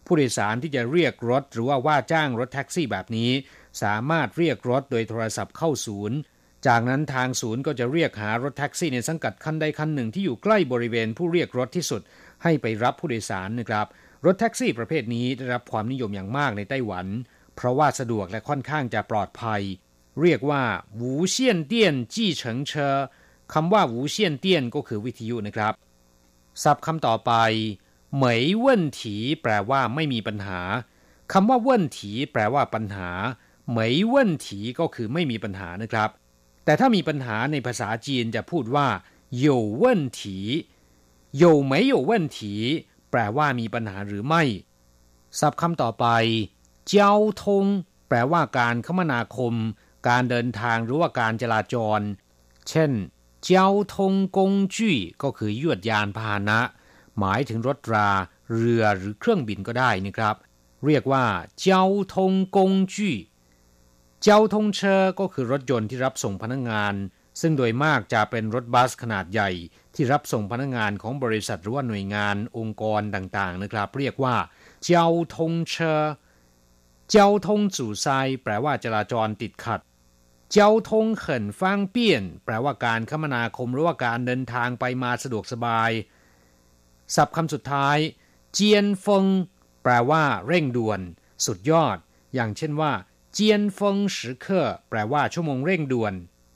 [0.10, 3.32] ผู้โดยสารที่จะเรียกรถหรือว่าว่าจ้างรถแท็กซี่แบบนี้
[3.84, 6.17] สามารถเรียกรถโดยโทรศัพท์เข้าศูนย์
[6.67, 12.02] จากนั้นทางศูนย์ก็จะเรียกหารถแท็กซี่ในสังกัดคันใดคันหนึ่งที่อยู่ใกล้บริเวณผู้เรียกรถที่สุด
[12.43, 13.88] ให้ไปรับผู้โดยสารนะครับ
[14.26, 17.08] รถแท็กซี่ประเภทนี้ได้รับความนิยมอย่างมากในไต้หวัน
[17.56, 19.62] เพราะว่าสะดวกและค่อนข้างจะปลอดภัย
[20.22, 20.63] เรียกว่า
[20.95, 22.95] หูเซียนเตี้ยนจี้เฉิงเชอ
[23.54, 25.74] คำว่าหูเซียนเตี้ยนก็คือวิทยุนะครับ
[26.63, 27.32] ศัพท์คำต่อไป
[28.16, 30.61] เหมยเว่นถีแปลว่าไม่มีปัญหา
[31.33, 33.11] คำว่าเว่นถีแปลว่าปัญหา
[33.70, 36.11] เหมยเว่นถีก็คือไม่มีปัญหานะครับ
[36.64, 38.88] แต่ถ้ามีปัญหาในภาษาจีนจะพูดว่า
[39.44, 39.47] 有
[39.83, 39.85] 问
[40.18, 40.20] 题
[41.42, 42.38] 有没有问题
[43.11, 44.42] แปลว่ามีปัญหาหรือไม่
[45.40, 46.07] ศัพท์คำต่อไป
[46.88, 47.66] เจ้าทง
[48.09, 49.55] แปลว่าการคมนาคม
[50.09, 52.01] การเดินทางหรือว่าการจราจร
[52.68, 52.90] เช่น
[53.44, 56.61] เจ้าทงกงจุ้ยก็คือยวดยานพาหนะ
[57.19, 58.10] หมายถึงรถรา
[58.56, 60.36] เรือหรือเครื่องบินก็ได้นะครับ
[60.86, 61.26] เรียกว่า
[61.62, 63.15] เจ้าทงกงจุ้
[64.24, 66.95] เจ้าทงเชอก็คือรถยนต์ที่รับส่งพนักงงาน
[67.41, 69.50] ซึ่งโดยมากจะเป็นรถบัสขนาดใหญ่
[69.95, 74.36] ที่รับส่งพนักงงานของบริษัทหรือว่าหน่วยงานองค์กรต่างๆนะครับ เรียกว่า
[74.84, 76.02] เจ้าทงเชอ
[77.12, 78.08] เจ้าทงจู่ไซ
[78.43, 79.82] แปลว่าจราจรติดขัด
[80.54, 85.91] เจ้าทงเขินฟางเปี้ยน แปลว่าการคมนาคมหรือว่าการเดินทางไปมาสะดวกสบาย
[87.15, 87.98] ศัพท์คำสุดท้าย
[88.54, 89.26] เจียนฟง
[89.84, 91.00] แปลว่า เร่งด่วน
[91.45, 91.98] สุดยอด
[92.36, 92.91] อย่างเช่นว่า
[93.34, 96.13] เจียนฟงสิเคอแปลว่าชั่วโมงเร่งด่วน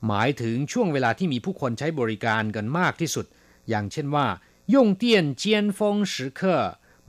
[0.08, 3.26] หมายถึงช่วงเวลาที่มีผู้คนใช้บริการกันมากที่สุด
[3.70, 4.28] อย่างเช่นว่า
[4.74, 6.60] ยงเตียนเจียนฟงสิเคอ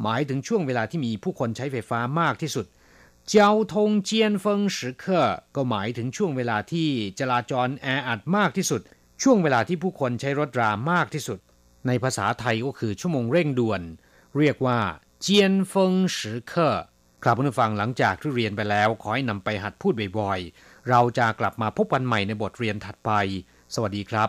[0.02, 2.66] หมายถึงช่วงเวลาที่มีผู้คนใช้ไฟฟ้ามากที่สุด
[3.28, 5.20] เจ้าทงเจียนฟงสิเคอ
[5.54, 8.80] ก็หมายถึงช่วงเวลาที่จราจรแออัดมากที่สุด
[9.22, 11.38] ช่วงเวลาที่ผู้คนใช้รถรามากที่สุด
[11.86, 13.82] ในภาษาไทยก็คือชั่วโมงเร่งด่วน
[14.38, 14.78] เรียกว่า
[15.22, 16.54] เจียนฟงสือเค
[17.26, 23.10] รับผู้ฟังหลังจากที่เรียนไปแล้ว ขอให้นำไปหัดพูดบ่อยๆ เราจะกลับมาพบกันใหม่ในบทเรียนถัดไป
[23.74, 24.28] สวัสดีครับ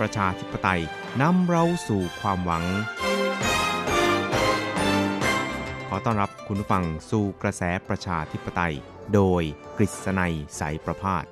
[0.00, 0.82] ประชาธิปไตย
[1.20, 2.64] นำเราสู่ความหวัง
[5.88, 8.74] ขอต้อนรับคุณผู้ฟังสู่กระแสประชาธิปไตย
[9.14, 9.42] โดย
[9.76, 11.24] กฤษณัยสายประพาส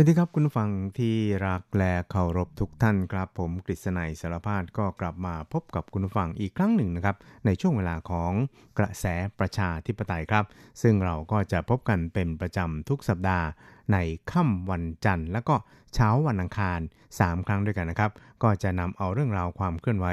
[0.00, 8.32] สวัสดีครับคุณฟังที่รักและเคารพทุกท่านครับ ผมกฤษณัยสารพาดก็กลับมาพบกับคุณฟังอีกครั้งหนึ่งนะครับ ในช่วงเวลาของ
[8.78, 9.04] กระแส
[9.38, 10.44] ประชาธิปไตยครับ
[10.82, 13.46] ซึ่งเราก็จะพบกันเป็นประจำทุกสัปดาห์
[13.92, 13.96] ใน
[14.32, 15.56] ค่ำวันจันทร์ และก็
[15.94, 16.80] เช้าวันอังคาร
[17.12, 18.10] 3 ครั้งด้วยกันนะครับ
[18.42, 20.06] ก็จะนำเอาเรื่องราวความเคลื่อนไหว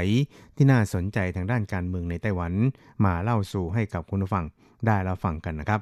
[0.56, 2.54] ที่น่าสนใจทางด้านการเมืองในไต้หวัน
[3.06, 4.46] มาเล่าสู่ให้กับคุณฟัง
[4.88, 5.82] ได้รับฟังกันนะครับ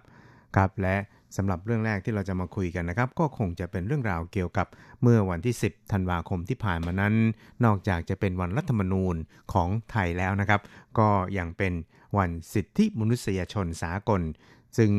[0.55, 0.95] ครับและ
[1.37, 4.67] สำหรับเรื่องแรกที่เราจะมาคุยกันนะครับ ก็คงจะเป็นเรื่องราวเกี่ยวกับ
[5.01, 7.13] เมื่อวันที่ 10 ธันวาคมที่ผ่านมานั้น
[7.65, 9.15] นอกจากจะเป็นวันรัฐธรรมนูญ
[9.53, 10.61] ของไทยแล้วนะครับ
[10.99, 11.73] ก็ยังเป็น
[12.17, 14.21] วันสิทธิมนุษยชนสากล
[14.77, 14.91] ซึ่ง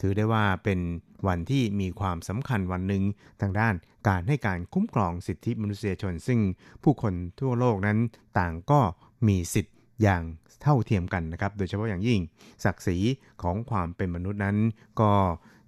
[0.00, 0.80] ถือได้ว่าเป็น
[1.28, 3.02] วันที่มีความสำคัญวันหนึ่ง
[3.40, 3.74] ทางด้าน
[4.08, 6.40] การให้การคุ้มครองสิทธิมนุษยชน ซึ่ง
[6.82, 7.98] ผู้คนทั่วโลกนั้น
[8.38, 8.80] ต่างก็
[9.28, 10.22] มีสิทธิ์ อย่าง
[10.62, 12.20] เท่าเทียมกันนะครับ โดยเฉพาะอย่างยิ่ง
[12.64, 12.96] ศักดิ์ศรี
[13.42, 14.56] ของความเป็นมนุษย์นั้น
[15.00, 15.12] ก็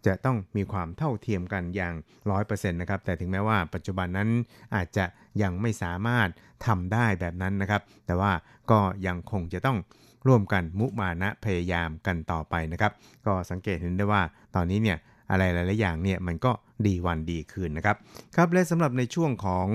[0.06, 1.94] จะต้องมีความเท่าเทียมกันอย่าง
[2.30, 4.28] ร้อยเปอร์เซ็นต์นะครับ แต่ถึงแม้ว่าปัจจุบันนั้น
[4.74, 5.04] อาจจะ
[5.42, 6.28] ยังไม่สามารถ
[6.66, 8.32] ทำได้แบบนั้นนะครับ แต่ว่า
[8.70, 9.78] ก็ยังคงจะต้อง
[10.26, 12.92] ร่วมกันมุมานะพยายามกันต่อไปนะครับ
[13.26, 14.22] ก็สังเกตเห็นได้ว่า
[14.54, 14.98] ตอนนี้เนี่ย
[15.30, 16.52] อะไรหลาย ๆ อย่างเนี่ยมันก็
[16.86, 17.96] ดีวันดีคืนนะครับ
[18.36, 19.66] ครับและสำหรับในช่วงของ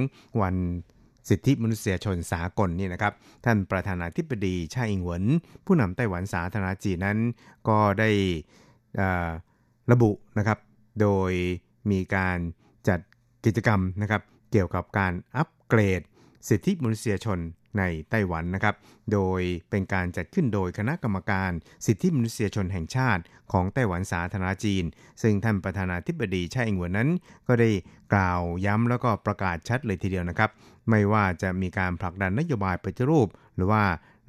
[0.42, 0.56] วัน
[1.30, 3.14] สิทธิมนุษยชนสากลนี่นะครับ
[3.46, 5.26] ท่านประธานาธิบดีชาอิงเหวิน
[5.66, 7.20] ผู้นำไต้หวันสาธารณจีนนั้น
[7.68, 8.10] ก็ได้
[9.92, 10.60] ระบุนะครับ
[11.02, 11.32] โดย
[11.92, 12.38] มีการ
[12.88, 13.00] จัด
[13.46, 16.02] กิจกรรมนะครับ เกี่ยวกับการอัปเกรด
[16.50, 17.40] สิทธิมนุษยชน
[17.80, 18.76] ในไต้หวันนะครับ
[19.14, 21.52] โดยเป็นการจัดขึ้นโดยคณะกรรมการ
[21.86, 24.84] สิทธิมนุษยชนแห่งชาติ ของไต้หวันสาธารณจีน
[25.22, 27.10] ซึ่งท่านประธานาธิบดีไช่อิงหวนนั้น
[27.48, 27.70] ก็ได้
[28.14, 30.50] กล่าวย้ำแล้วก็ประกาศชัดเลยทีเดียวนะครับ
[30.90, 33.84] ไม่ว่าจะมีการผลักดันนโยบายปฏิรูป หรือว่า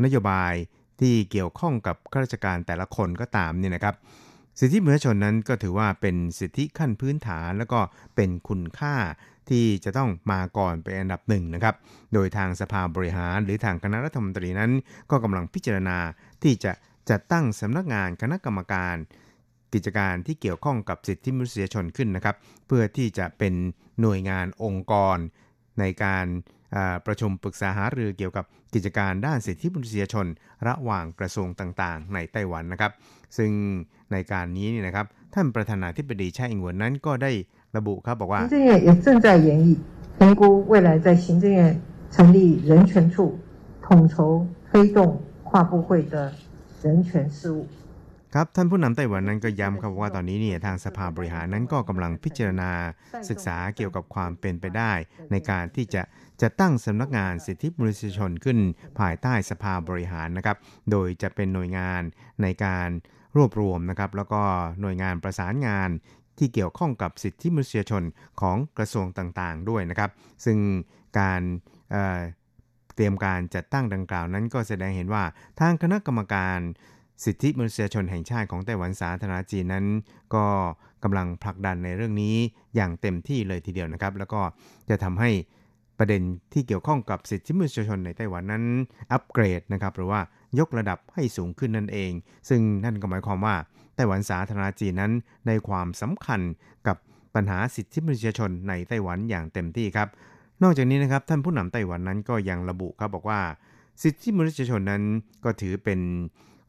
[0.05, 0.53] นโยบาย
[1.01, 3.95] ที่เกี่ยวข้องกับข้าราชการแต่ละคนก็ตามเนี่ยนะครับ
[4.59, 7.81] สิทธิมนุษยชนนั้นก็ถือว่าเป็นสิทธิขั้นพื้นฐาน แล้วก็
[8.17, 8.97] เป็นคุณค่า
[9.49, 11.75] ที่จะต้องมาก่อนเป็นอันดับหนึ่งนะครับ
[12.15, 14.73] โดยทางสภาบริหารหรือทางคณะรัฐมนตรีนั้น
[15.11, 15.99] ก็กำลังพิจารณา
[16.43, 16.73] ที่จะ
[17.11, 18.97] จัดตั้งสำนักงานคณะกรรมการ
[19.75, 22.37] กิจการที่เกี่ยวข้องกับสิทธิมนุษยชนขึ้นนะครับ
[22.67, 23.55] เพื่อที่จะเป็น
[24.01, 25.19] หน่วยงานองค์กร
[25.80, 26.26] ในการ
[27.06, 30.28] ประชุมปรึกษาหารือเกี่ยวกับกิจการด้านสิทธิมนุษยชน
[30.68, 32.92] ระหว่างกระทรวงต่างๆ ในไต้หวันนะครับ
[33.38, 33.52] ซึ่ง
[34.12, 37.32] ในการนี้นี่นะครับ ท่านประธานาธิบดีชาอิงหวนนั้นก็ได้
[37.78, 39.68] ระบุครับบอกว่า行政院也正在研议
[40.20, 41.60] 评估未来在行政院
[42.14, 42.38] 成立
[42.70, 43.16] 人权处，
[43.84, 44.14] 统筹
[44.70, 44.98] 推动
[45.48, 46.16] 跨部会的
[46.84, 47.60] 人权事务。
[48.37, 52.71] ครับท่านผู้นำไต้หวันนั้นก็ย้ำครับว่าตอนนี้เนี่ยทางสภาบริหารนั้นก็กำลังพิจารณา
[53.29, 54.93] ศึกษาเกี่ยวกับความเป็นไปได้
[55.31, 56.03] ในการที่จะ
[56.43, 58.59] จะตั้งสำนักงานสิทธิมนุษยชนขึ้น
[58.99, 60.57] ภายใต้สภาบริหารนะครับ
[60.91, 62.03] โดยจะเป็นหน่วยงาน
[62.43, 62.89] ในการ
[63.37, 64.43] รวบรวมนะครับ แล้วก็
[64.81, 65.91] หน่วยงานประสานงาน
[66.39, 68.03] ที่เกี่ยวข้องกับสิทธิมนุษยชน
[68.41, 70.11] ของกระทรวงต่างๆ ด้วยนะครับ
[70.45, 70.59] ซึ่ง
[71.19, 71.41] การ
[71.93, 75.25] เเตรียมการจัดตั้งดังกล่าวนั้นก็แสดงเห็นว่า
[75.61, 76.59] ทางคณะกรรมการ
[77.25, 79.87] สิทธิมนุษยชนแห่งชาติของไต้หวันสาธารณจีนนั้น
[80.35, 80.47] ก็
[81.03, 82.37] กำลังผลักดันในเรื่องนี้
[82.75, 84.41] อย่างเต็มที่เลยทีเดียวนะครับ แล้วก็
[84.91, 85.31] จะทำให้
[85.99, 88.65] ประเด็นที่เกี่ยวข้องกับสิทธิมนุษยชนในไต้หวันนั้น
[89.13, 90.21] อัปเกรดนะครับหรือว่า
[90.59, 92.13] ยกระดับให้สูงขึ้นนั่นเอง
[92.49, 93.57] ซึ่งนั่นก็หมายความว่า
[93.95, 95.13] ไต้หวันสาธารณจีนนั้น
[95.47, 96.41] ในความสำคัญ
[96.87, 96.97] กับ
[97.35, 100.09] ปัญหาสิทธิมนุษยชนในไต้หวันอย่างเต็มที่ครับ
[100.63, 103.41] นอกจากนี้นะครับท่านผู้นำไต้หวันนั้นก็ยังระบุครับบอกว่า
[104.03, 105.03] สิทธิมนุษยชนนั้น
[105.45, 106.01] ก็ถือเป็น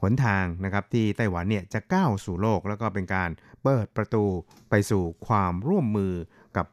[0.02, 3.30] หนทางนะครับที่ไต้หวันเนี่ยจะก้าวสู่โลก แล้วก็เป็นการ
[3.64, 4.24] เปิดประตู
[4.70, 6.14] ไปสู่ความร่วมมือ
[6.58, 6.66] กับ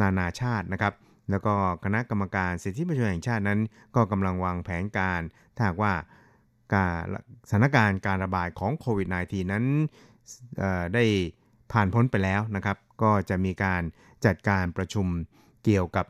[0.00, 0.94] นานาชาตินะครับ
[1.30, 1.54] แล้วก็
[1.84, 3.60] คณะกรรมการสิทธิมนุษยชนแห่งชาตินั้น
[3.94, 5.20] ก็กำลังวางแผนการ
[5.56, 5.92] ถ้าว่า
[6.74, 6.92] การ
[7.50, 9.64] สถานการณ์การระบาดของโควิด -19 นั้น
[10.94, 11.04] ได้
[11.72, 13.82] ผ่านพ้นไปแล้วนะครับ ก็จะมีการ
[14.26, 15.06] จัดการประชุม
[15.64, 16.06] เกี่ยวกับ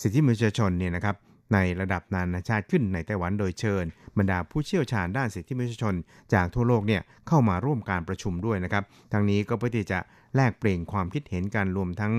[0.00, 1.16] สิทธิมนุษยชนเนี่ยนะครับ
[1.52, 3.84] ในระดับนานาชาติขึ้นในไต้หวันโดยเชิญ
[4.18, 5.94] บรรดาผู้เชี่ยวชาญด้านสิทธิมนุษยชน
[6.34, 9.98] จากทั่วโลกเนี่ยเข้ามาร่วมการประชุมด้วยนะครับทั้งนี้ก็เพื่อที่จะ
[10.36, 12.14] แลกเปลี่ยนความคิดเห็นกันรวมทั้ง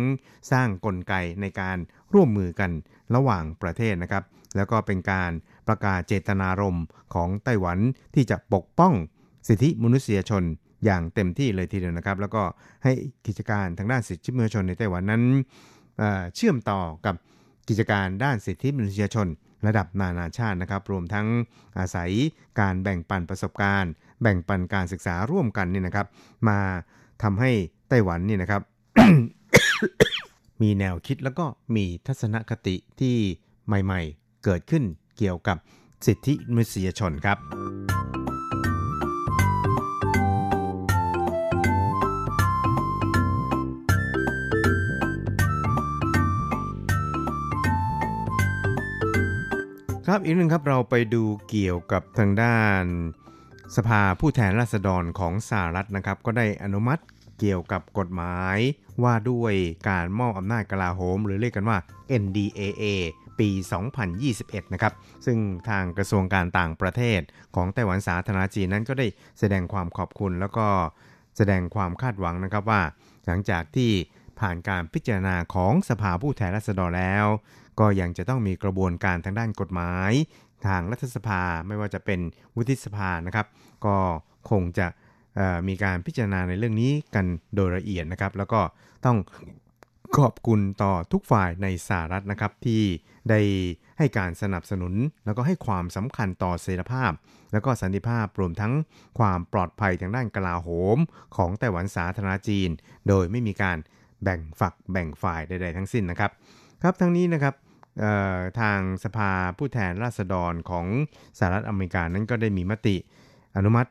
[0.52, 1.78] สร้างกลไกในการ
[2.14, 2.72] ร่วมมือกัน
[3.16, 4.24] ระหว่างประเทศนะครับ
[4.56, 5.32] แล้วก็เป็นการ
[5.68, 7.80] ประกาศเจตนารมณ์ของไต้หวัน
[8.16, 8.94] ที่จะปกป้อง
[9.48, 10.44] สิทธิมนุษยชน
[10.86, 12.44] อย่างเต็มที่เลยทีเดียวนะครับ แล้วก็
[12.84, 12.92] ให้
[13.28, 15.24] กิจการทางด้านสิทธิมนุษยชนในไต้หวันนั้น
[16.36, 17.16] เชื่อมต่อกับ
[17.68, 19.28] กิจการด้านสิทธิมนุษยชน
[19.68, 21.28] ระดับนานาชาตินะครับ รวมทั้ง
[21.80, 22.12] อาศัย
[22.60, 23.92] การแบ่งปันประสบการณ์
[24.22, 26.08] แบ่งปันการศึกษาร่วมกันนี่นะครับ
[26.48, 26.60] มา
[27.24, 27.52] ทำให้
[27.90, 28.62] ไต้หวันนี่นะครับ
[30.62, 31.46] มีแนวคิดแล้วก็
[31.76, 33.16] มีทัศนคติที่
[33.68, 34.84] ใหม่ ๆ เกิดขึ้น
[35.18, 35.58] เกี่ยวกับ
[36.06, 38.05] สิทธิมนุษยชนครับ
[50.10, 52.84] ครับอีกหนึ่งครับเราไปดูเกี่ยวกับทางด้าน
[53.76, 57.02] สภาผู้แทนราษฎรของสหรัฐนะครับ ก็ได้อนุมัติ
[57.40, 58.58] เกี่ยวกับกฎหมาย
[59.04, 59.54] ว่าด้วย
[59.90, 61.78] การมอบอำนาจกลาโหม หรือเรียกกันว่า
[62.22, 62.84] NDAA
[63.40, 63.50] ปี
[64.12, 64.94] 2021 นะครับ
[65.26, 65.38] ซึ่ง
[65.70, 67.22] ทางกระทรวงการต่างประเทศ
[67.56, 69.08] ของไต้หวันสาธารณจีนนั้นก็ได้
[69.40, 70.68] แสดงความขอบคุณ แล้วก็
[71.38, 72.82] แสดงความคาดหวังนะครับว่า
[73.26, 73.92] หลังจากที่
[74.40, 77.28] ผ่านการพิจารณาของสภาผู้แทนราษฎรแล้ว
[77.80, 80.12] ก็ยังจะต้องมีกระบวนการทางด้านกฎหมาย
[80.68, 82.20] ทางรัฐสภาไม่ว่าจะเป็น
[82.56, 83.48] วุฒิสภานะครับ
[83.86, 83.96] ก็
[84.50, 84.88] คงจะ
[85.68, 88.62] มีการพิจารณาในเรื่องนี้กันโดยละเอียดนะครับ แล้วก็
[89.06, 89.18] ต้อง
[90.18, 92.82] ขอบคุณต่อทุกฝ่ายในสหรัฐนะครับที่
[93.30, 93.40] ได้
[93.98, 94.94] ให้การสนับสนุน
[95.26, 97.12] แล้วก็ให้ความสำคัญต่อเสรีภาพ
[97.54, 98.74] แล้วก็สันติภาพรวมทั้ง
[99.20, 100.98] ความปลอดภัยทางด้านกลาโหม
[101.36, 102.70] ของไต้หวันสาธารณจีน
[103.08, 103.78] โดยไม่มีการ
[104.24, 106.32] แบ่งฝักแบ่งฝ่ายใดๆทั้งสิ้นนะครับ
[106.84, 107.54] ครับทั้งนี้นะครับ
[108.60, 110.86] ทางสภาผู้แทนราษฎรของ
[111.38, 112.96] สหรัฐอเมริกานั้นก็ได้มีมติ
[113.58, 113.90] อนุมัติ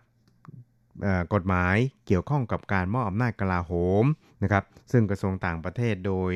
[1.34, 1.76] กฎหมาย
[2.06, 4.04] เกี่ยวข้องกับการมอบอำนาจกลาโหม
[4.42, 6.32] นะครับซึ่งกระทรวงต่างประเทศโดย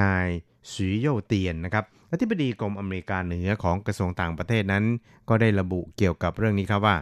[0.00, 0.26] นาย
[0.72, 1.84] สีโยเตียนนะครับ
[2.14, 4.84] อธิบดีกรมอเมริกาเหนือของกระทรวงต่างประเทศนั้น
[5.28, 6.96] ก็ได้ระบุเกี่ยวกับเรื่องนี้ครับว่า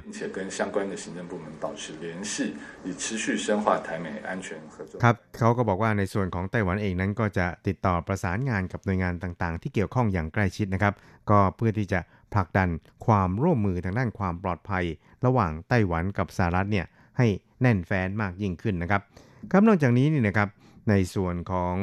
[5.04, 10.94] ครับเขาก็บอกว่าในส่วนของไต้หวันเองนั้นก็จะติดต่อประสานงานกับหน่วยงานต่างๆ ที่เกี่ยวข้องอย่างใกล้ชิดนะครับ
[11.30, 12.00] ก็เพื่อที่จะ
[12.34, 12.68] ผลักดัน
[13.06, 14.84] ความร่วมมือทางด้านความปลอดภัย
[15.24, 16.86] ระหว่างไต้หวันกับสหรัฐเนี่ย
[17.18, 17.26] ให้
[17.60, 19.00] แน่นแฟ้นมากยิ่งขึ้นนะครับ
[19.50, 20.48] ครับนอกจากนี้นี่นะครับ
[20.89, 21.74] ในส่วนของ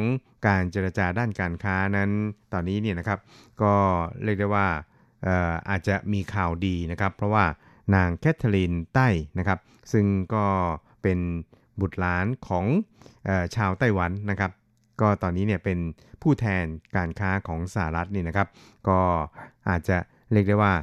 [0.47, 2.09] การเจรจาด้านการค้านั้น
[2.53, 3.19] ตอนนี้เนี่ยนะครับ
[3.61, 3.73] ก็
[4.23, 4.67] เรียกได้ว่า
[5.69, 7.45] อาจจะมีข่าวดีนะครับ เพราะว่า
[7.95, 9.07] นางแคทเธอรีนใต้
[9.39, 9.59] นะครับ
[9.91, 10.45] ซึ่งก็
[11.03, 11.19] เป็น
[11.79, 12.65] บุตรหลานของ
[13.27, 14.51] อชาวไต้หวันนะครับ
[15.01, 15.79] ก็ตอนนี้เนี่ยเป็น
[16.21, 18.47] ผู้แทนการค้าของสหรัฐนี่นะครับ
[18.87, 18.99] ก็
[19.69, 19.97] อาจจะ
[20.31, 20.73] เรียกได้ว่า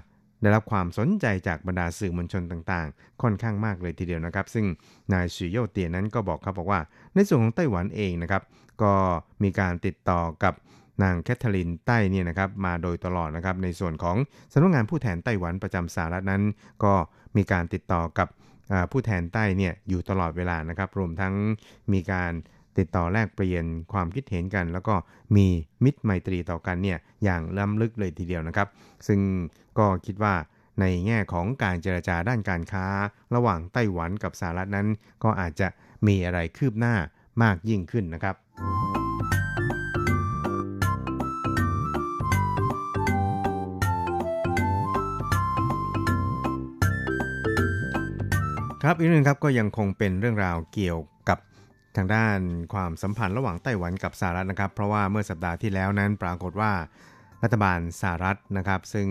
[0.47, 4.67] ได้รับความสนใจจากบรรดาสื่อมวลชนต่างๆ ค่อนข้างมากเลยทีเดียวนะครับ ซึ่ง
[5.13, 6.81] นายสุโยเตียนนั้นก็บอกครับบอกว่า
[7.15, 8.43] ในส่วนของไต้หวันเองนะครับ
[8.83, 8.93] ก็
[9.43, 10.55] มีการติดต่อกับ
[11.03, 14.17] นางแคทเธอรีนใต้เนี่ยนะครับมาโดยตลอดนะครับในส่วนของ
[14.53, 16.43] สำนักงานผู้แทนไต้หวันประจำสหรัฐนั้น
[16.85, 16.95] ก็
[17.37, 18.29] มีการติดต่อกับ
[18.93, 21.35] ผู้แทนใต้เนี่ยอยู่ตลอดเวลานะครับ รวมทั้ง
[21.93, 22.33] มีการ
[22.79, 24.95] ติดต่อแลกเปลี่ยนความคิดเห็นกัน แล้วก็
[25.37, 25.47] มี
[25.85, 28.69] มิตรไมตรีต่อกันเนี่ยอย่างล้ำลึกเลยทีเดียวนะครับ
[29.07, 29.21] ซึ่ง
[29.79, 30.35] ก็คิดว่า
[30.81, 32.87] ในแง่ของการเจรจาด้านการค้า
[33.35, 34.87] ระหว่างไต้หวันกับสหรัฐนั้น
[35.25, 35.69] ก็อาจจะ
[36.07, 36.95] มีอะไรคืบหน้า
[37.43, 38.37] มากยิ่งขึ้นนะครับ
[48.85, 50.99] ครับอีกหนึ่งครับก็ยังคงเป็นเรื่องราวเกี่ยว
[51.29, 51.39] กับ
[51.97, 52.39] ทางด้าน
[52.73, 56.73] ความสัมพันธ์ระหว่างไต้หวันกับสหรัฐนะครับ เพราะว่าเมื่อสัปดาห์ที่แล้วนั้นปรากฏว่า
[57.43, 59.09] รัฐบาลสหรัฐนะครับ ซึ่ง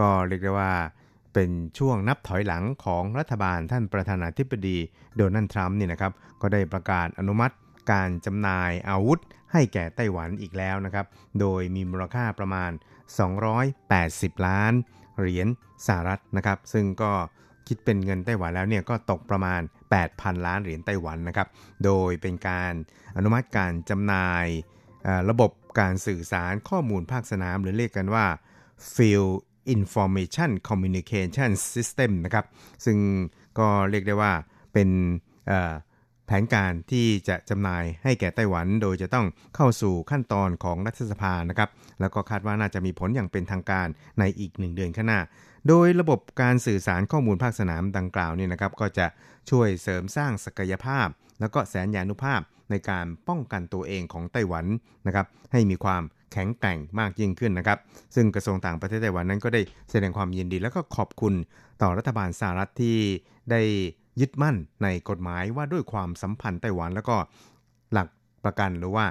[0.00, 0.74] ก็เรียกได้ว่า
[1.34, 4.78] เป็นช่วงนับถอยหลังของรัฐบาลท่านประธานาธิบดี
[5.16, 7.54] โดนัลด์ทรัมป์นี่นะครับก็ได้ประกาศอนุมัติ
[7.92, 9.18] การจำหน่ายอาวุธ
[9.52, 11.06] ให้แก่ไต้หวันอีกแล้วนะครับ
[11.40, 12.70] โดยมีมูลค่าประมาณ
[13.58, 14.72] 280 ล้าน
[15.18, 15.48] เหรียญ
[15.86, 17.12] สหรัฐนะครับ ซึ่งก็
[17.68, 19.60] คิดเป็นเงินไต้หวันแล้วเนี่ยก็ตกประมาณ
[20.02, 21.48] 8,000 ล้านเหรียญไต้หวันนะครับ
[21.84, 22.72] โดยเป็นการ
[23.16, 24.46] อนุมัติการจำหน่าย
[25.30, 28.26] ระบบการสื่อสารข้อมูลภาคสนามหรือเรียกกันว่า
[28.94, 29.34] Field
[29.74, 32.44] Information Communication System นะครับ
[32.84, 32.98] ซึ่ง
[33.58, 34.32] ก็เรียกได้ว่า
[34.72, 34.88] เป็น
[36.26, 43.88] แผนการที่จะจำหน่ายให้แก่ไต้หวัน โดยจะต้องเข้าสู่ขั้นตอนของรัฐสภานะครับ แล้วก็คาดว่าน่าจะมีผลอย่างเป็นทางการ
[44.18, 45.20] ในอีกหนึ่งเดือนข้างหน้า
[45.68, 49.06] โดยระบบการสื่อสารข้อมูลภาคสนามดังกล่าวนี่นะครับ ก็จะ
[49.50, 51.06] ช่วยเสริมสร้างศักยภาพ
[51.40, 52.40] แล้วก็แสนยานุภาพ
[52.70, 54.66] ในการป้องกันตัวเองของไต้หวัน
[55.06, 56.02] นะครับ ให้มีความ
[56.32, 57.78] แข็งแกร่งมากยิ่งขึ้นนะครับ
[58.14, 59.60] ซึ่งกระทรวงต่างประเทศไต้หวันนั้นก็ได้
[59.90, 61.34] แสดงความยินดีแล้วก็ขอบคุณ
[61.82, 62.98] ต่อรัฐบาลสหรัฐที่
[63.50, 63.62] ได้
[64.20, 67.16] ยึดมั่นในกฎหมายว่าด้วยความสัมพันธ์ไต้หวันแล้วก็
[67.92, 68.08] หลัก
[68.44, 69.06] ประกันหรือว่า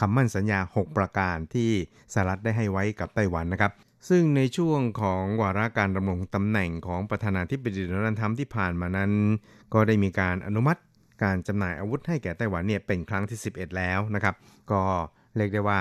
[0.00, 1.70] คำมั่นสัญญา 6 ประการที่
[2.12, 3.72] สหรัฐได้ให้ไว้กับไต้หวันนะครับ
[4.08, 9.12] ซึ่งในช่วงของวาระการดำรงตำแหน่งของประธานาธิบดีโดนัลด์ทรัมป์ที่ผ่านมานั้น
[9.74, 10.80] ก็ได้มีการอนุมัติ
[11.22, 14.34] การจำหน่ายอาวุธให้แก่ไต้หวันเนี่ยเป็นครั้งที่ 11 แล้วนะครับ
[14.72, 14.82] ก็
[15.36, 15.80] เรียกได้ว่า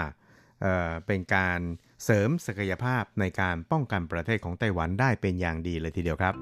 [0.61, 1.59] เเป็นการ
[2.03, 6.35] เสริมศักยภาพในการป้องกันประเทศของไต้หวันได้เป็นอย่างดีเลยทีเดียวครับ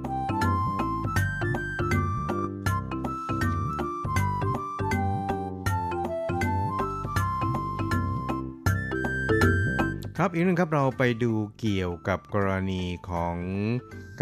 [10.20, 13.38] ครับอีกนึงครับเราไปดูเกี่ยวกับกรณีของ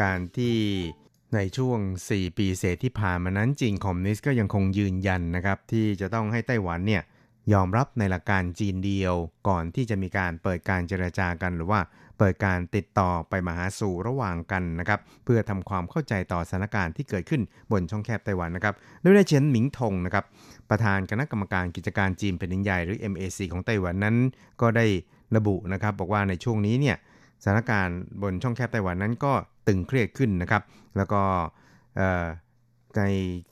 [0.01, 0.57] การที่
[1.35, 1.79] ในช่วง
[2.09, 7.03] 4 ปีเศษที่ผ่านมานั้นจีนคอมมิวนิสต์ก็ยังคงยืนยันนะครับ ที่จะต้องให้ไต้หวันเนี่ย
[7.53, 9.13] ยอมรับในหลักการจีนเดียว
[9.47, 11.79] ก่อนที่จะมีการเปิดการเจรจากัน หรือว่า
[12.17, 17.41] เปิดการติดต่อไปมาหาสู่ระหว่างกันนะครับเพื่อทำความเข้าใจต่อสถานการณ์ที่เกิดขึ้น
[17.71, 20.25] บนช่องแคบไต้หวันนะครับโดยนายเฉินหมิงทงนะครับ
[20.69, 24.15] ประธานคณะกรรมการกิจการจีนแผ่นดินใหญ่หรือ MAC ของไต้หวันนั้น
[24.61, 24.85] ก็ได้
[25.35, 26.97] ระบุนะครับบอกว่าในช่วงนี้เนี่ย
[27.43, 29.33] สถานการณ์บนช่องแคบไต้หวันนั้นก็
[29.67, 30.61] ตึงเครียดขึ้นนะครับ
[30.97, 31.21] แล้วก็
[32.97, 33.03] ใน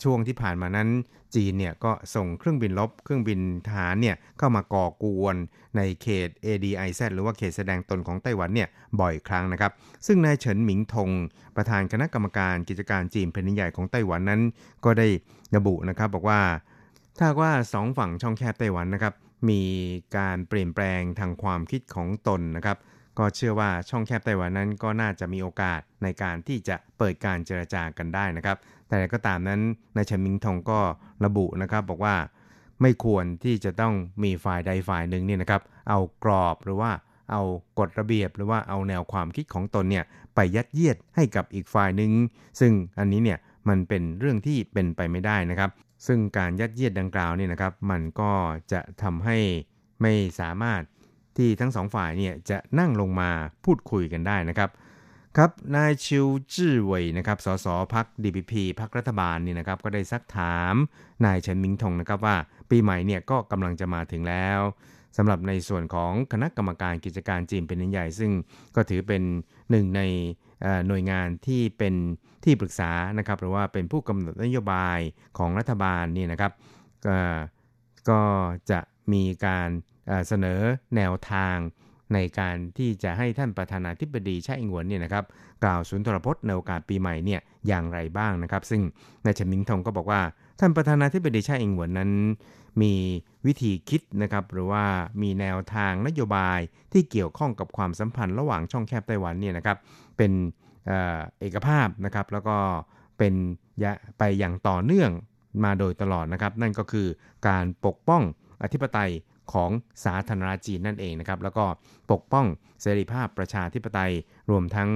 [0.03, 0.89] ช่วงที่ผ่านมานั้น
[1.35, 5.35] จีนเนี่ยก็ส่งเครื่องบินลบเครื่องบินทหารเนี่ยเข้ามาก่อกวน
[5.77, 8.69] ในเขต ADIZ หรือว่าเขตแสดงตนของไต้หวันเนี่ย
[8.99, 9.71] บ่อยครั้งนะครับ
[10.07, 11.09] ซึ่งนายเฉินหมิงทง
[11.55, 14.41] ประธานคณะกรรมการกิจการจีนแผ่นใหญ่ของไต้หวันนั้น
[14.85, 15.07] ก็ได้
[15.55, 16.41] ระบุนะครับบอกว่า
[17.19, 19.13] ถ้าว่าสองฝั่งช่องแคบไต้หวันนะครับ
[19.49, 19.61] มี
[20.17, 22.77] การเปลี่ยนแปลงทางความคิดของตนนะครับ
[23.17, 28.57] ก็เชื่อว่าช่องแคบไต้หวันนั้นก็น่าจะมีโอกาสในการที่จะเปิดการเจรจากันได้นะครับ
[28.89, 29.61] แต่ก็ตามนั้น
[29.95, 30.79] นายชมิงทองก็
[31.25, 32.15] ระบุนะครับบอกว่า
[32.81, 33.93] ไม่ควรที่จะต้อง
[34.23, 36.91] มีฝ่ายใดฝ่ายหนึ่งเนี่ยนะครับเอากรอบหรือว่า
[37.31, 37.41] เอา
[37.79, 40.05] กฎระเบียบหรือว่าเอาแนวความคิดของตนเนี่ย
[40.35, 42.11] ไปยัดเยียดให้กับอีกฝ่ายหนึ่ง
[42.59, 43.39] ซึ่งอันนี้เนี่ย
[43.69, 45.71] มันเป็นเรื่องที่เป็นไปไม่ได้นะครับ
[46.07, 48.31] ซึ่งการยัดเยียดดังกล่าวนี่นะครับ มันก็
[48.71, 49.37] จะทำให้
[50.01, 50.81] ไม่สามารถ
[51.37, 53.29] ที่ทั้งสองฝ่ายเนี่ยจะนั่งลงมา
[53.65, 54.69] พูดคุยกันได้นะครับ
[55.37, 60.75] ครับนายชิวจื้อเวยนะครับสสพัก DPP พักรัฐบาลนี่นะครับก็ได้ซักถาม
[61.25, 62.35] นายเฉินมิงทงนะครับว่า
[62.69, 64.59] ปีใหม่เนี่ยก็กำลังจะมาถึงแล้ว
[65.17, 68.31] สำหรับในส่วนของคณะกรรมการกิจการจีนเป็นใหญ่ ซึ่ง
[68.75, 69.23] ก็ถือเป็น
[69.71, 70.01] หนึ่งใน
[70.87, 71.93] หน่วยงานที่เป็น
[72.43, 74.99] ที่ปรึกษานะครับหรือว่าเป็นผู้กำหนดนโยบาย
[75.37, 76.51] ของรัฐบาลนี่นะครับ
[78.09, 78.21] ก็
[78.71, 78.79] จะ
[79.13, 79.69] มีการ
[80.27, 80.59] เสนอ
[80.95, 81.57] แนวทาง
[82.13, 85.25] ในการที่จะให้ท่านประธานาธิบดีชาอิงหวนเนี่ยนะครับ
[85.63, 88.81] กล่าวสุนทรพจน์ในโอกาสปีใหม่เนี่ยอย่างไรบ้างนะครับ ซึ่ง
[89.25, 90.21] นายชมิงทงก็บอกว่า
[90.59, 92.11] ท่านประธานาธิบดีชาอิงหวนนั้น
[92.81, 92.93] มี
[93.45, 94.85] วิธีคิดนะครับหรือว่า
[95.21, 96.59] มีแนวทางนโยบาย
[96.91, 99.77] ที่เกี่ยวข้องกับความสัมพันธ์ระหว่างช่องแคบไต้หวันเนี่ยนะครับ
[100.17, 100.31] เป็น
[101.39, 102.57] เอกภาพนะครับแล้วก็
[103.17, 103.33] เป็น
[104.17, 105.11] ไปอย่างต่อเนื่อง
[105.63, 107.07] มาโดยตลอดนะครับ นั่นก็คือ
[107.47, 108.21] การปกป้อง
[108.63, 109.11] อธิปไตย
[109.53, 109.71] ของ
[110.05, 111.65] สาธารณรัฐจีนนั่นเองนะครับ แล้วก็
[112.11, 112.45] ปกป้อง
[112.81, 114.13] เสรีภาพประชาธิปไตย
[114.49, 114.89] รวมทั้ง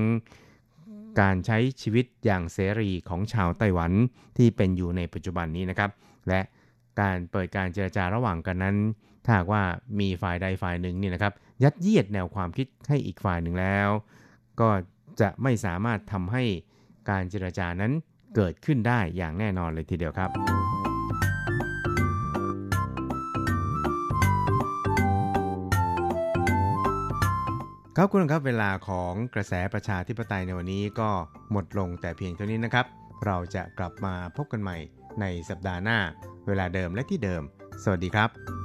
[1.22, 3.91] การใช้ชีวิตอย่างเสรีของชาวไต้หวัน
[4.38, 5.91] ที่เป็นอยู่ในปัจจุบันนี้นะครับ
[6.28, 6.39] และ
[7.01, 8.76] การเปิดการเจรจาระหว่างกันนั้น
[9.26, 9.64] ถ้าว่า
[9.99, 11.34] มีฝ่ายใดฝ่ายหนึ่งนี่นะครับ
[11.64, 13.89] ยัดเยียดแนวความคิดให้อีกฝ่ายหนึ่งแล้ว
[14.60, 14.70] ก็
[15.22, 16.43] จะไม่สามารถทำให้
[17.10, 17.91] การเจรจานั้น
[18.36, 20.30] เกิดขึ้นได้อย่างแน่นอนเลยทีเดียวครับ
[27.98, 31.10] ครับคุณครับเวลาของกระแสประชาธิปไตยในวันนี้ก็
[31.52, 32.86] หมดลงแต่เพียงเท่านี้นะครับ
[33.26, 34.78] เราจะกลับมาพบกันใหม่
[35.22, 36.00] ในสัปดาห์หน้า
[36.48, 37.43] เวลาเดิมและที่เดิม
[37.84, 38.64] สวัสดีครับ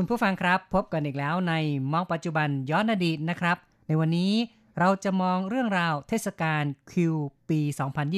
[0.00, 1.54] คุณผู้ฟังครับ พบกันอีกแล้วใน
[1.92, 4.32] มองปัจจุบันย้อนอดีตนะครับ ในวันนี้
[4.78, 7.14] เราจะมองเรื่องราวเทศกาลคิว
[7.48, 7.60] ปี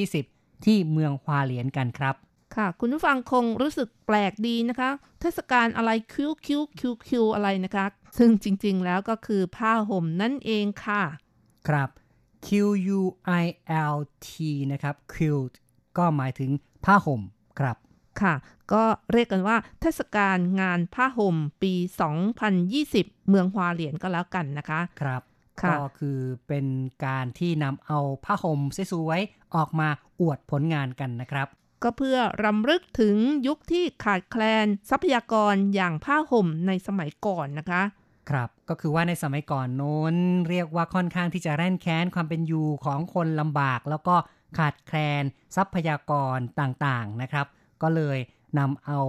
[0.03, 2.15] 2020 ที่เมืองฮวาเหลียนกันครับ
[2.55, 4.89] ค่ะ คุณผู้ฟังคงรู้สึกแปลกดีนะคะ
[5.21, 7.85] เทศกาลอะไรคิวคิวคิวคิวอะไรนะคะ
[8.17, 11.03] ซึ่งจริงๆแล้วก็คือผ้าห่มนั่นเองค่ะ
[11.67, 11.89] ครับ
[12.45, 12.49] Q
[12.97, 13.01] U
[13.43, 13.45] I
[13.93, 14.29] L T
[14.71, 15.53] นะครับ quilt
[15.97, 16.49] ก็หมายถึง
[16.85, 17.21] ผ้าห่ม
[17.59, 17.77] ครับ
[18.21, 18.33] ค่ะ
[18.73, 21.73] ก็เรียกกันว่าเทศกาลงานผ้าห่มปี
[22.51, 25.21] 2020 เมืองฮวาเหลียนก็แล้วกันนะคะ ครับ
[25.61, 26.65] ค่ะก็คือเป็น
[27.05, 28.59] การที่นำเอาผ้าห่ม
[28.93, 29.89] สวยๆออกมา
[30.21, 31.47] อวดผลงานกันนะครับ
[31.83, 33.15] ก็เพื่อรำลึกถึง
[33.47, 37.81] ยุคที่ขาดแคลนทรัพยากรอย่างผ้าห่มในสมัยก่อนนะคะ
[38.29, 40.15] ครับก็คือว่าในสมัยก่อนโน้น
[40.49, 44.15] เรียกว่าค่อนข้างที่จะแร่นแค้นความเป็นอยู่ของคนลำบากแล้วก็
[44.57, 45.23] ขาดแคลน
[45.55, 47.47] ทรัพยากรต่างๆนะครับ
[47.81, 48.17] ก็เลย
[48.59, 48.99] นำเอา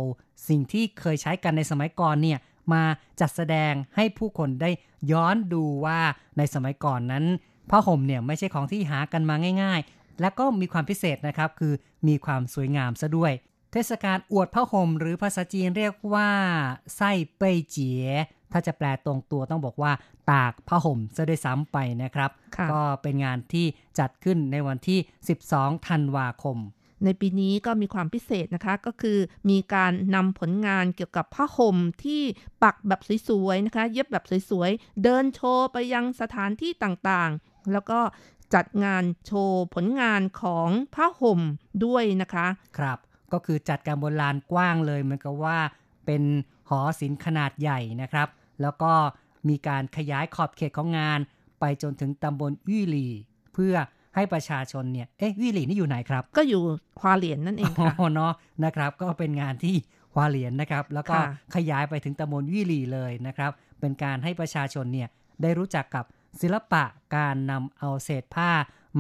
[0.49, 2.39] สิ่งที่เคยใช้กันในสมัยก่อนเนี่ย
[2.73, 2.83] มา
[3.21, 4.71] จัดแสดงให้ผู้คนได้
[5.13, 6.01] ย้อนดูว่า
[6.39, 7.25] ในสมัยก่อนนั้น
[7.71, 11.73] ผ้าห่มเนี่ยไม่ใช่ของที่หากันมาง่าย ๆ และก็มีความพิเศษนะครับ คือ
[12.09, 13.33] มีความสวยงามซะด้วย
[13.73, 16.31] เทศกาลอวดผ้าห่มหรือภาษาจีนเรียกว่า
[16.97, 18.07] ไส้เป้ยเจี๋ย
[18.53, 19.93] ถ้าจะแปลตรงตัวต้องบอกว่า
[20.31, 23.67] ตากผ้าห่มซะด้วยซ้ำไปนะครับค่ะก็เป็นงานที่
[23.99, 24.99] จัดขึ้นในวันที่
[25.43, 26.59] 12 ธันวาคม
[27.05, 29.19] ในปีนี้ก็มีความพิเศษนะคะ ก็คือ
[29.51, 32.23] มีการนำผลงานเกี่ยวกับผ้าห่มที่
[32.63, 38.01] ปักแบบสวยๆนะคะ เย็บแบบสวยๆ เดินโชว์ไปยังสถานที่ต่างๆ แล้วก็
[38.55, 41.41] จัดงานโชว์ผลงานของผ้าห่ม
[41.85, 42.47] ด้วยนะคะ
[42.79, 42.99] ครับ
[43.33, 45.59] ก็คือจัดการบนลานกว้างเลยเหมือนกับว่า
[46.07, 46.23] เป็น
[46.69, 48.29] หอศิลป์ขนาดใหญ่นะครับ
[48.63, 48.93] แล้วก็
[49.49, 51.19] มีการขยายขอบเขตของงาน
[51.61, 53.07] ไปจนถึงตำบลยี่หลี
[53.53, 53.75] เพื่อ
[54.15, 56.63] ให้ประชาชนเนี่ย เอ๊ะยี่หลีนี่อยู่ไหนครับ ก็อยู่
[57.01, 58.33] ควาเหรียญนั่นเองค่ะอ๋อเนาะ
[58.65, 59.75] นะครับ ก็เป็นงานที่
[60.15, 63.51] ฮวาเหลียนนะครับ แล้วก็ค่ะขยายไปถึงตำบลยี่หลีเลยนะครับ
[63.81, 65.09] เป็นการให้ประชาชนเนี่ย
[65.43, 66.05] ได้รู้จักกับ
[66.41, 66.85] ศิลปะ
[67.17, 68.51] การนำเอาเศษผ้า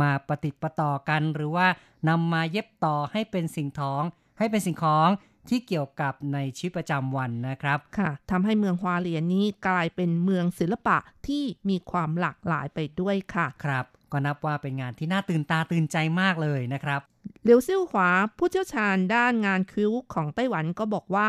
[0.00, 1.66] มาประติดประต่อกัน หรือว่า
[2.08, 4.02] นำมาเย็บต่อให้เป็นสิ่งท้อง
[4.38, 5.08] ให้เป็นสิ่งของ
[5.48, 17.00] ที่เกี่ยวกับในชีวิตประจำวันนะครับ ค่ะทำให้เมืองฮวาเหลียนนี้กลายเป็นเมืองศิลปะที่มีความหลากหลายไปด้วยค่ะ ครับ ก็นับว่าเป็นงานที่น่าตื่นตาตื่นใจมากเลยนะครับ
[17.42, 21.28] เหลียวซิ่วหวาผู้เชี่ยวชาญด้านงานคิ้วของไต้หวันก็บอกว่า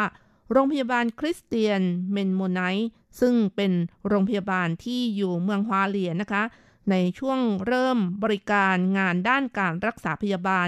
[0.52, 1.82] โรงพยาบาลคริสเตียน
[2.12, 3.72] เมนโมไนท์ซึ่งเป็น
[4.08, 6.44] โรงพยาบาลที่อยู่เมืองฮวาเหลียนนะคะ
[6.92, 10.68] ในช่วงเริ่มบริการงานด้านการรักษาพยาบาล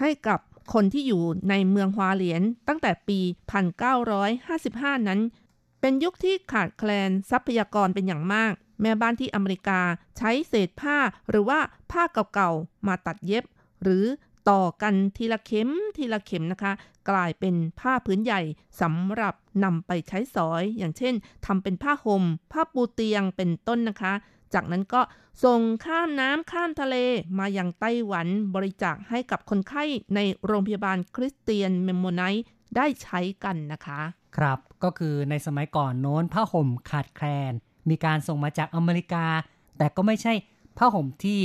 [0.00, 0.38] ให้กับ
[0.72, 3.18] คนที่อยู่ในเมืองฮวาเหลียนตั้งแต่ปี
[4.34, 5.20] 1955 นั้น
[5.80, 9.80] เป็นยุคที่ขาดแคลนทรัพยากรเป็นอย่างมาก แม่บ้านที่อเมริกา
[10.18, 10.96] ใช้เศษผ้า
[11.30, 11.58] หรือว่า
[11.90, 12.02] ผ้า
[12.34, 13.44] เก่าๆ มาตัดเย็บ
[13.82, 14.04] หรือ
[14.50, 16.72] ต่อกันทีละเข็มทีละเข็มนะคะ
[17.10, 18.40] กลายเป็นผ้าพื้นใหญ่
[18.80, 21.14] สำหรับนำไปใช้สอย อย่างเช่น
[21.46, 24.12] ทำเป็นผ้าหม่ม ผ้าปูเตียงเป็นต้นนะคะ
[24.54, 25.00] จากนั้นก็
[25.44, 26.96] ส่งข้ามน้ำข้ามทะเล
[27.38, 32.44] มายังไต้หวันบริจาคให้กับคนไข้ในโรงพยาบาลคริสเตียนเมมโมไนท์
[32.76, 34.00] ได้ใช้กันนะคะ
[34.36, 37.52] ครับก็คือในสมัยก่อนโน้นผ้าห่มขาดแคลน
[37.90, 39.26] มีการส่งมาจากอเมริกา
[39.78, 40.32] แต่ก็ไม่ใช่
[40.78, 41.40] ผ้าห่มที่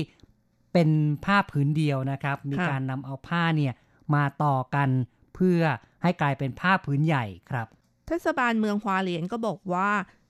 [0.73, 0.89] เป็น
[1.25, 3.73] ผ้าผืนเดียวนะครับ มีการนำเอาผ้าเนี่ย
[4.15, 4.89] มาต่อกัน
[5.35, 5.61] เพื่อ
[6.03, 7.67] ให้กลายเป็นผ้าผืนใหญ่ครับ
[8.07, 9.89] เทศบาลเมืองฮวาเหลียนก็บอกว่า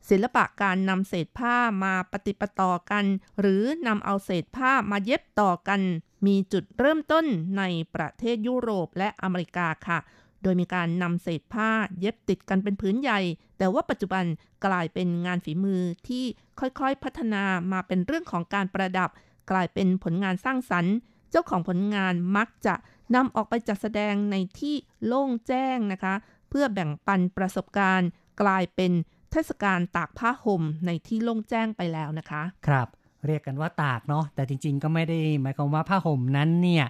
[0.09, 3.05] ศิลปะการนำเศษผ้ามาปฏิปต่อกัน
[3.39, 5.81] หรือนำเอาเศษผ้ามาเย็บต่อกัน
[6.27, 7.25] มีจุดเริ่มต้น
[7.57, 7.63] ใน
[7.95, 9.99] ประเทศยุโรปและอเมริกาค่ะ
[10.43, 11.69] โดยมีการนำเศษผ้า
[11.99, 13.19] เย็บติดกันเป็นพื้นใหญ่
[13.57, 14.25] แต่ว่าปัจจุบัน
[14.65, 16.25] กลายเป็นงานฝีมือที่
[16.59, 19.09] ค่อยๆพัฒนามาเป็นเรื่องของการประดับ
[19.51, 20.95] กลายเป็นผลงานสร้างสรรค์
[21.31, 22.75] เจ้าของผลงานมักจะ
[23.15, 24.75] นำออกไปจัดแสดงในที่
[25.05, 26.13] โล่งแจ้งนะคะ
[26.49, 28.09] เพื่อแบ่งปันประสบการณ์
[28.41, 28.91] กลายเป็น
[29.31, 32.87] เทศกาลตากผ้าห่มในที่โล่งแจ้งไปแล้วนะคะ ครับ
[33.27, 36.85] เรียกกันว่าตากเนาะแต่จริง ๆ ก็ไม่ได้หมายความว่าผ้าห่มนั้นเนี่ย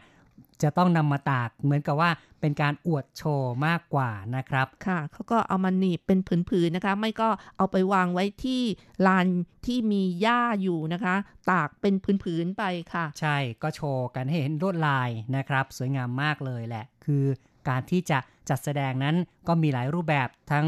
[0.63, 2.11] จะต้องนำมาตากเหมือนกับว่า
[2.41, 6.19] เป็นการอวดโชว์มากกว่านะครับ ค่ะเขาก็เอามาหนีบเป็น
[6.49, 8.61] ผืนๆนะคะ ไม่ก็เอาไปวางไว้ที่
[9.07, 9.27] ลาน
[9.65, 11.15] ที่มีหญ้าอยู่นะคะ
[11.51, 12.63] ตากเป็นผืนๆไป
[12.93, 17.23] ค่ะ ใช่ก็โชว์กันให้เห็นลวดลายนะครับ สวยงามมากเลยแหละ คือ
[17.69, 18.19] การที่จะ
[18.49, 19.15] จัดแสดงนั้น
[19.47, 20.67] ก็มีหลายรูปแบบทั้ง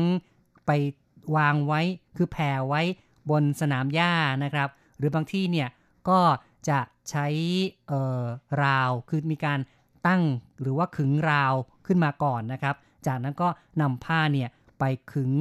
[0.65, 0.72] ไป
[1.38, 1.82] วางไว้
[2.17, 2.82] คือแผ่ไว้
[3.30, 4.13] บนสนามหญ้า
[4.43, 5.69] นะครับ หรือบางที่เนี่ย
[6.09, 6.19] ก็
[6.70, 7.28] จะใช้
[8.64, 9.59] ราว คือมีการ
[10.07, 10.24] ตั้ง
[10.62, 11.53] หรือว่าขึงราว
[11.86, 12.76] ขึ้นมาก่อนนะครับ
[13.07, 13.49] จากนั้นก็
[13.82, 14.49] นำผ้าเนี่ย
[14.80, 14.84] ไป
[15.14, 15.32] ขึง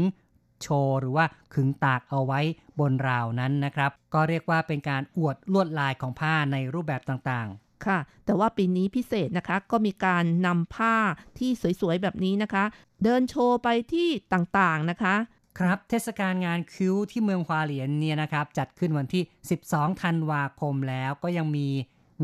[0.62, 2.40] โชว์หรือว่าขึงตากเอาไว้
[2.80, 10.96] บนราวนั้นนะครับ ก็เรียกว่าเป็นการอวดลวดลายของผ้าในรูปแบบต่างๆ ค่ะ แต่ว่าปีนี้พิเศษนะคะ ก็มีการนำผ้า
[11.38, 11.50] ที่
[11.80, 12.64] สวยๆแบบนี้นะคะ
[13.04, 15.14] เดินโชว์ไปที่ต่างๆนะคะ
[15.58, 19.22] ครับเทศกาลงานคิ้วที่เมืองควาเหลียนเนี่ยนะครับ จัดขึ้นวันที่
[19.62, 21.68] 12 ธันวาคมแล้วก็ยังมี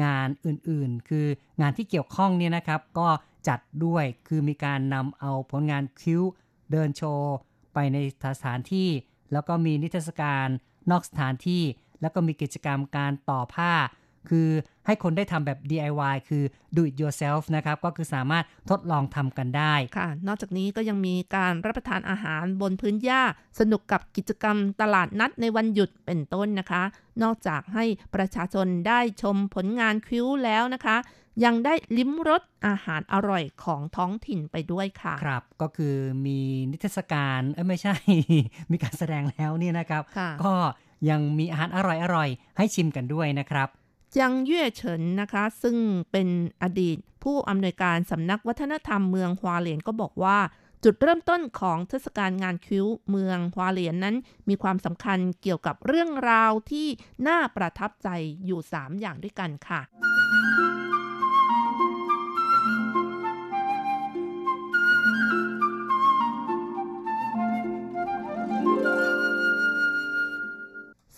[0.04, 1.26] งานอื่นๆ คือ
[1.60, 3.08] งานที่เกี่ยวข้องเนี่ยนะครับ ก็
[3.48, 6.22] จัดด้วยคือมีการนำเอาผลงานคิ้ว
[6.72, 7.34] เดินโชว์
[7.74, 7.96] ไปใน
[8.38, 8.88] สถานที่
[9.32, 10.48] แล้วก็มีนิทรรศการ
[10.90, 11.62] นอกสถานที่
[12.00, 13.72] แล้วก็มีกิจกรรมการต่อผ้า
[14.30, 14.48] คือ
[14.86, 16.44] ให้คนได้ทำแบบ DIY คือ
[16.76, 23.22] do it yourself นะครับ ก็คือสามารถทดลองทำกันได้ ค่ะ นอกจากนี้ก็ยังมีการรับประทานอาหารบนพื้นหญ้า
[23.60, 26.82] สนุกกับกิจกรรมตลาดนัดในวันหยุดเป็นต้นนะคะ
[27.22, 30.96] นอกจากให้ประชาชนได้ชมผลงานคิ้วแล้วนะคะ
[31.44, 35.94] ยังได้ลิ้มรสอาหารอร่อยของท้องถิ่นไปด้วยค่ะ ครับ ก็คือ
[36.26, 36.38] มี
[36.70, 37.94] นิทรรศการเอ้ไม่ใช่
[38.72, 40.02] มีการแสดงแล้วนี่นะครับ
[40.44, 40.52] ก็
[41.10, 41.78] ยังมีอาหารอ
[42.14, 43.68] ร่อยๆให้ชิมกันด้วยนะครับ
[44.18, 45.76] จังเย่เฉินนะคะ ซึ่ง
[46.12, 46.28] เป็น
[46.62, 50.38] อดีต ผู้อำนวยการสำนักวัฒนธรรมเมืองฮวาเหลียนก็บอกว่า
[50.84, 54.16] จุดเริ่มต้นของเทศกาลงานคิ้วเมืองฮวาเหลียนนั้น
[54.48, 56.88] มีความสำคัญเกี่ยวกับเรื่องราวที่
[57.28, 58.08] น่าประทับใจ
[58.46, 59.80] อยู่ 3 อย่างด้วยกันค่ะ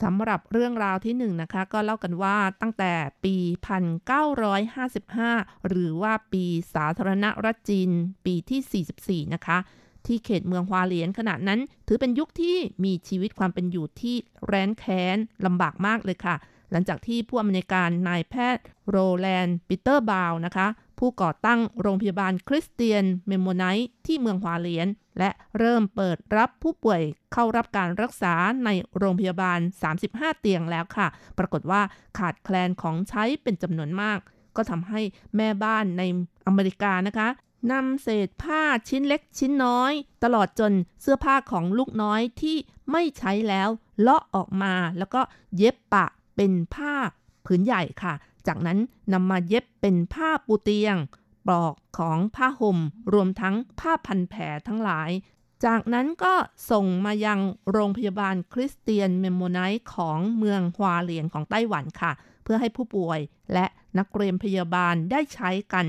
[0.03, 2.93] สำหรับเรื่องราวที่1นนะคะ ก็เล่ากันว่าตั้งแต่
[3.25, 3.37] ปี
[4.71, 6.45] 1955 หรือว่าปี
[6.75, 7.91] สาธารณรัฐจีน
[8.27, 9.59] ปีที่ 44 นะคะ
[10.07, 16.37] ที่เขตเมืองฮวาเลียนขณะนั้น ถือเป็นยุคที่มีชีวิตความเป็นอยู่ที่แร้นแค้นลำบากมากเลยค่ะ
[16.71, 20.67] หลังจากที่ผู้อำนวยการนายแพทย์โรแลนด์ปีเตอร์บราวน์นะคะ
[20.99, 24.89] ผู้ก่อตั้งโรงพยาบาลคริสเตียนเมนโนไนท์ที่เมืองฮวาเลียน
[25.19, 28.35] และเริ่มเปิดรับผู้ป่วยเข้ารับการรักษา
[28.65, 29.59] ในโรงพยาบาล
[30.01, 31.07] 35 เตียงแล้วค่ะ
[31.39, 31.83] ปรากฏว่า
[32.19, 34.19] ขาดแคลนของใช้เป็นจำนวนมาก
[34.57, 35.01] ก็ทำให้
[35.37, 36.03] แม่บ้านใน
[36.47, 37.29] อเมริกานะคะ
[37.73, 39.93] นำเศษผ้าชิ้นเล็กชิ้นน้อย
[40.25, 40.73] ตลอดจน
[41.03, 42.57] เสื้อผ้าของลูกน้อยที่
[42.93, 43.69] ไม่ใช้แล้ว
[44.01, 45.21] เลาะออกมาแล้วก็
[45.57, 46.95] เย็บปะเป็นผ้า
[47.47, 48.15] ผืนใหญ่ค่ะ
[48.47, 48.79] จากนั้น
[49.13, 50.97] นำมาเย็บเป็นผ้าปูเตียง
[51.47, 52.79] ปลอกของผ้าห่ม
[53.13, 55.11] รวมทั้งผ้าพันแผลทั้งหลาย
[55.65, 56.35] จากนั้นก็
[56.71, 62.13] ส่งมายังโรงพยาบาลคริสเตียนเมนโนไนท์ของเมืองฮวาเหลียนของไต้หวันค่ะ
[62.43, 63.21] เพื่อให้ผู้ป่วย
[63.53, 63.67] และ
[63.99, 65.87] นักเรียนพยาบาลได้ใช้กัน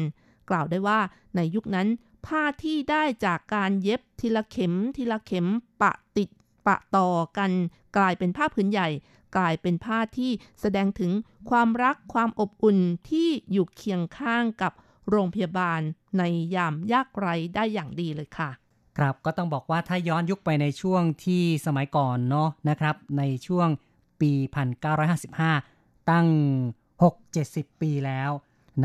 [0.50, 1.00] กล่าวได้ว่า
[1.36, 1.88] ในยุคนั้น
[2.26, 5.48] ผ้าที่ได้จากการเย็บทีละเข็มทีละเข็ม
[5.82, 6.30] ปะติด
[6.68, 7.52] ปะต่อกัน
[7.98, 8.90] กลายเป็นผ้าผืนใหญ่
[9.36, 11.12] กลายเป็นผ้าที่แสดงถึง
[11.50, 12.78] ความรักความอบอุ่น
[13.10, 14.74] ที่อยู่เคียงข้างกับ
[15.10, 15.82] โรงพยาบาล
[16.18, 16.24] ใน
[16.56, 18.50] ยามยากไร้ได้อย่างดีเลยค่ะ
[18.98, 23.68] ครับก็ต้องบอกว่าถ้าย้อนยุคไปในช่วงที่สมัยก่อนเนาะนะครับ ในช่วง
[24.22, 24.32] ปี
[25.02, 26.28] 1955 ตั้ง
[27.04, 28.32] 6-70 ปีแล้ว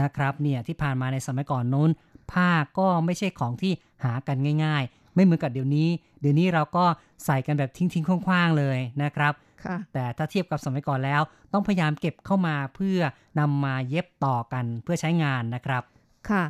[0.01, 1.91] นะครับเนี่ยที่ผ่านมาในสมัยก่อนนู้น
[2.33, 3.73] ผ้าก็ไม่ใช่ของที่
[4.05, 5.89] หากันง่าย ๆ ไม่เหมือนกับเดี๋ยวนี้
[6.21, 6.85] เดี๋ยวนี้เราก็
[7.25, 9.33] ใส่กันแบบทิ้งๆคว้างๆเลยนะครับ
[9.95, 12.99] แต่ถ้าเทียบกับสมัยก่อนแล้ว ต้องพยายามเก็บเข้ามาเพื่อ
[13.39, 15.83] นำมาเย็บต่อกันเพื่อใช้งานนะครับ
[16.31, 16.45] ค่ะ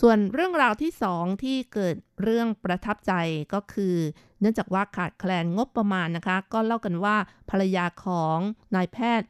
[0.00, 3.12] ส่วนเรื่องราวที่สองที่เกิดเรื่องประทับใจ
[3.54, 3.94] ก็คือ
[4.40, 7.16] เนื่องจากว่าขาดแคลนงบประมาณนะคะ ก็เล่ากันว่า
[7.50, 8.38] ภรรยาของ
[8.74, 9.28] นายแพทย์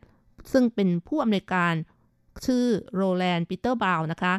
[0.52, 1.74] ซึ่งเป็นผู้อำนวยการ
[2.46, 4.34] ชื่อโรแลนด์ปีเตอร์บาวนะคะ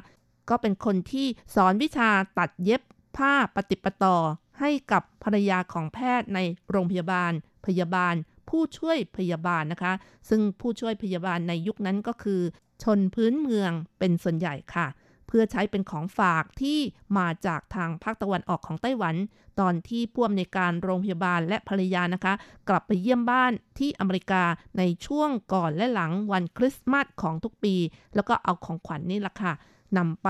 [0.50, 2.82] ก็เป็นคนที่สอนวิชาตัดเย็บ
[3.18, 4.18] ผ้าปฏิปต่อ
[4.60, 6.40] ให้กับภรรยาของแพทย์ใน
[6.70, 7.32] โรงพยาบาล
[7.66, 8.16] พยาบาล
[8.52, 9.94] ผู้ช่วยพยาบาลนะคะ
[10.30, 12.42] ซึ่งผู้ช่วยพยาบาลในยุคนั้นก็คือ
[12.84, 14.88] ชนพื้นเมืองเป็นส่วนใหญ่ค่ะ
[15.28, 16.80] เพื่อใช้เป็นของฝากที่
[17.18, 19.16] มาจากทางภาคตะวันออกของไต้หวัน
[19.60, 22.34] ตอนที่ผู้อำนวยการโรงพยาบาลและภรรยานะคะ
[22.70, 24.44] กลับไปเยี่ยมบ้านที่อเมริกา
[24.78, 27.76] ในช่วงก่อนและหลังวันคริสต์มาสของทุกปี
[28.16, 29.54] แล้วก็เอาของขวัญนนี่แหละค่ะ
[29.98, 30.28] นำไป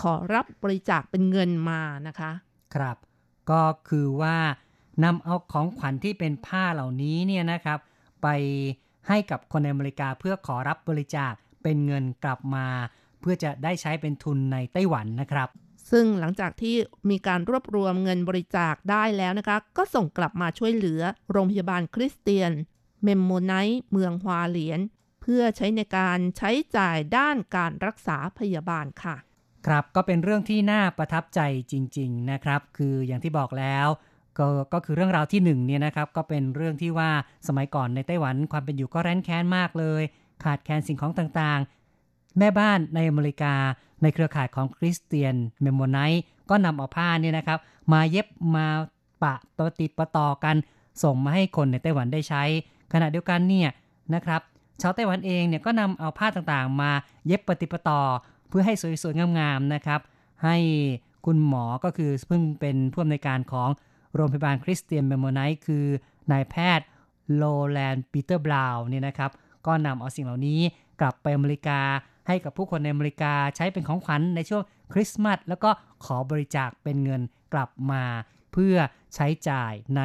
[0.00, 2.30] ขอรับบริจาคเป็นเงินมานะคะ
[2.74, 2.96] ครับ
[3.50, 4.36] ก็คือว่า
[5.04, 7.78] นำเอาของขวัญที่เป็นผ้าเหล่านี้เนี่ยนะครับ
[8.22, 8.28] ไป
[9.08, 11.32] ให้กับคนในอเมริกาเพื่อขอรับบริจาค
[11.62, 12.66] เป็นเงินกลับมา
[13.20, 15.48] เพื่อจะได้ใช้เป็นทุนในไต้หวันนะครับ
[15.90, 16.76] ซึ่งหลังจากที่
[17.10, 22.52] มีการรวบรวมเงินบริจาคได้แล้วนะคะ ก็ส่งกลับมาช่วยเหลือโรงพยาบาลคริสเตียน
[23.04, 24.80] เมนโนไนท์เมืองฮวาเหลียน
[25.22, 29.16] เพื่อใช้ในการใช้จ่ายด้านการรักษาพยาบาลค่ะ
[29.66, 31.40] ครับก็เป็นเรื่องที่น่าประทับใจ
[31.72, 33.86] จริง ๆนะครับ คืออย่างที่บอกแล้ว
[34.38, 37.10] ก็ก็คือเรื่องราวที่หนึ่งเนี่ยนะครับก็เป็นเรื่องที่ว่า
[37.48, 40.02] สมัยก่อนในไต้หวันความเป็นอยู่ก็แร้นแค้นมากเลย
[40.44, 43.54] ขาดแคลนสิ่งของต่างๆ แม่บ้านในอเมริกา
[44.02, 47.58] ในเครือข่ายของคริสเตียนเมนโนไนท์ก็นำเอาผ้าเนี่ยนะครับ
[47.92, 48.26] มาเย็บ
[48.56, 48.66] มา
[49.22, 50.56] ปะต่อติดปะต่อกัน
[51.02, 52.42] ส่งมาให้คนในไต้หวันได้ใช้
[52.92, 53.70] ขณะเดียวกันเนี่ย
[54.14, 54.40] นะครับ
[54.82, 56.90] ชาวไต้หวันเองเนี่ยก็นำเอาผ้าต่างๆ มา
[57.26, 58.00] เย็บปะติดปะต่อ
[58.48, 60.00] เพื่อให้สวยๆงามๆนะครับ
[60.44, 60.56] ให้
[61.26, 63.68] คุณหมอก็คือเพิ่งเป็นผู้อำนวยการของ
[64.16, 65.86] โรงพยาบาลคริสเตียนเมนโนไนท์คือ
[66.32, 66.86] นายแพทย์
[67.34, 69.30] โรแลนด์ปีเตอร์บราวน์เนี่ยนะครับ
[69.66, 70.60] ก็นำเอาสิ่งเหล่านี้
[71.00, 71.80] กลับไปอเมริกา
[72.26, 74.62] ให้กับผู้คนในอเมริกาใช้เป็นของขวัญในช่วง
[74.92, 75.70] คริสต์มาสแล้วก็
[76.04, 78.04] ขอบริจาคเป็นเงินกลับมา
[78.52, 78.76] เพื่อ
[79.14, 80.02] ใช้จ่ายใน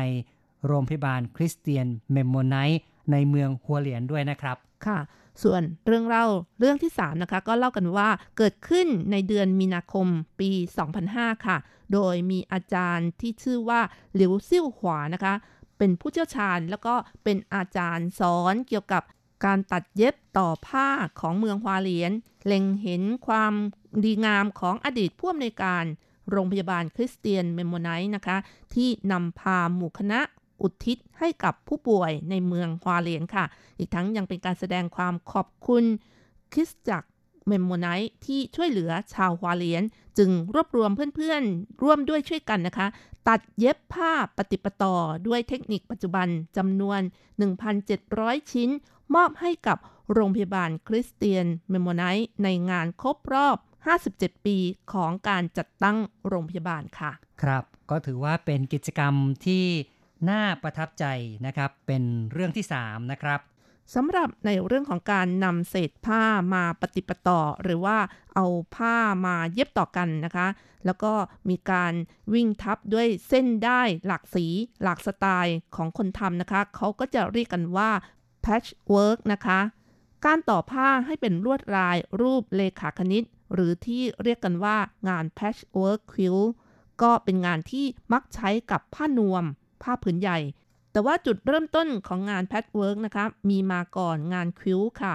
[0.65, 2.81] โรงพยาบาลคริสเตียนเมนโนไนท์
[3.11, 4.99] ในเมืองฮัวเหลียนด้วยนะครับ ค่ะ
[5.43, 6.25] ส่วนเรื่องเล่า
[6.59, 10.07] เรื่องที่ 3 นะคะ ก็เล่ากันว่าเกิดขึ้นในเดือนมีนาคม
[10.39, 10.49] ปี
[10.97, 11.57] 2005 ค่ะ
[11.93, 13.81] โดยมีอาจารย์ที่ชื่อว่า
[14.15, 15.33] หลิวซิ่วหวานะคะ
[15.77, 19.03] เป็นผู้เชี่ยวชาญแล้วก็เป็นอาจารย์สอนเกี่ยวกับ
[19.45, 20.87] การตัดเย็บต่อผ้า
[21.19, 22.11] ของเมืองฮวาเลียน
[22.45, 23.53] เล็งเห็นความ
[24.03, 25.83] ดีงามของอดีตผู้อำนวยการ
[26.31, 28.37] โรงพยาบาลคริสเตียนเมนโนไนท์นะคะ
[28.73, 30.19] ที่นำพาหมู่คณะ
[30.61, 33.45] อุทิศให้กับผู้ป่วยในเมืองฮวาเลียนค่ะ
[33.77, 35.83] อีกทั้งยังเป็นการแสดงความขอบคุณ
[36.53, 37.07] คริสตจักร
[37.47, 39.83] เมนโนไนท์ที่ช่วยเหลือชาวฮวาเลียน
[40.17, 42.87] จึงรวบรวมเพื่อนๆ ร่วมด้วยช่วยกันนะคะ
[43.27, 44.95] ตัดเย็บผ้าปะติดปะต่อ
[45.27, 46.99] ด้วยเทคนิคปัจจุบันจำนวน
[47.75, 48.69] 1,700 ชิ้น
[49.15, 49.77] มอบให้กับ
[50.13, 53.57] โรงพยาบาลคริสเตียนเมมโมไนท์ในงานครบรอบ
[54.01, 54.57] 57 ปี
[54.93, 55.97] ของการจัดตั้ง
[56.27, 57.11] โรงพยาบาลค่ะ
[57.43, 59.13] ครับ ก็ถือว่าเป็นกิจกรรม
[59.45, 59.65] ที่
[60.29, 61.05] น่าประทับใจ
[61.45, 63.39] นะครับ เป็นเรื่องที่ 3 นะครับ
[63.95, 66.21] สำหรับในเรื่องของการนำเศษผ้า
[66.53, 67.97] มาปฏิปต่อ หรือว่า
[68.35, 70.47] เอาผ้ามาเย็บต่อกันนะคะ
[70.85, 71.13] แล้วก็
[71.49, 71.93] มีการ
[72.33, 74.45] วิ่งทับด้วยเส้นได้หลากสี
[74.83, 77.89] หลากสไตล์ของคนทำนะคะ เขาก็จะเรียกกันว่า
[78.43, 79.59] patchwork นะคะ
[80.25, 83.23] การต่อผ้าให้เป็นลวดลายรูปเรขาคณิต
[83.53, 84.77] หรือที่เรียกกันว่า
[85.09, 86.49] งาน patchwork quilt
[87.01, 89.43] ก็เป็นงานที่มักใช้กับผ้านวม
[89.83, 90.39] ผ้าผืนใหญ่
[90.91, 95.13] แต่ว่าจุดเริ่มต้นของงาน patchwork นะคะมีมาก่อนงานคิ้วค่ะ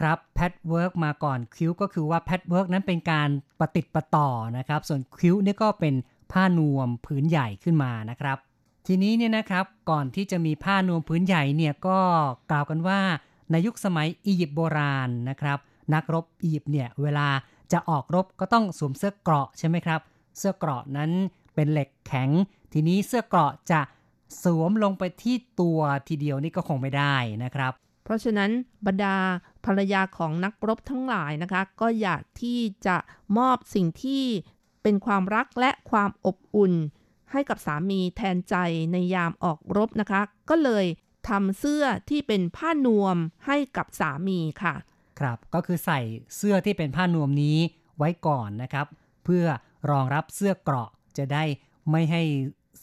[0.00, 3.28] ครับ patchwork มาก่อน quilt ก็คือว่า patchwork นั้นเป็นการ
[3.60, 5.94] ปะติดปะต่อนะครับ ส่วนคิ้วนี่ก็เป็น
[6.32, 8.38] ผ้านวมผืนใหญ่ขึ้นมานะครับ
[8.86, 11.98] ทีนี้เนี่ยนะครับก่อนที่จะมีผ้านวมผืนใหญ่เนี่ยก็
[12.50, 13.00] กล่าวกันว่า
[13.50, 15.58] ในยุคสมัยอียิปต์โบราณนะครับ
[15.94, 17.28] นักรบอียิปต์เนี่ยเวลา
[17.72, 20.00] จะออกรบก็ต้องสวมเสื้อเกราะใช่ไหมครับ
[20.38, 21.10] เสื้อเกราะนั้น
[21.54, 22.30] เป็นเหล็กแข็ง
[22.72, 23.80] ทีนี้เสื้อเกราะจะ
[24.42, 27.72] สวมลงไปที่ตัวทีเดียวนี่ก็คงไม่ได้นะครับ
[28.04, 28.50] เพราะฉะนั้น
[28.86, 29.16] บรรดา
[29.64, 32.96] ภรรยาของนักรบทั้งหลายนะคะ ก็อยากที่จะ
[33.38, 34.24] มอบสิ่งที่
[34.82, 36.72] เป็นความรักและความอบอุ่น
[37.32, 38.54] ให้กับสามีแทนใจ
[38.92, 40.20] ในยามออกรบนะคะ
[40.50, 40.84] ก็เลย
[41.28, 43.16] ทำเสื้อที่เป็นผ้านวม
[43.46, 44.74] ให้กับสามีค่ะ
[45.20, 46.00] ครับก็คือใส่
[46.36, 47.58] เสื้อที่เป็นผ้านวมนี้
[47.98, 48.86] ไว้ก่อนนะครับ
[49.24, 49.44] เพื่อ
[49.90, 51.44] รองรับเสื้อเกราะจะได้
[51.90, 52.22] ไม่ให้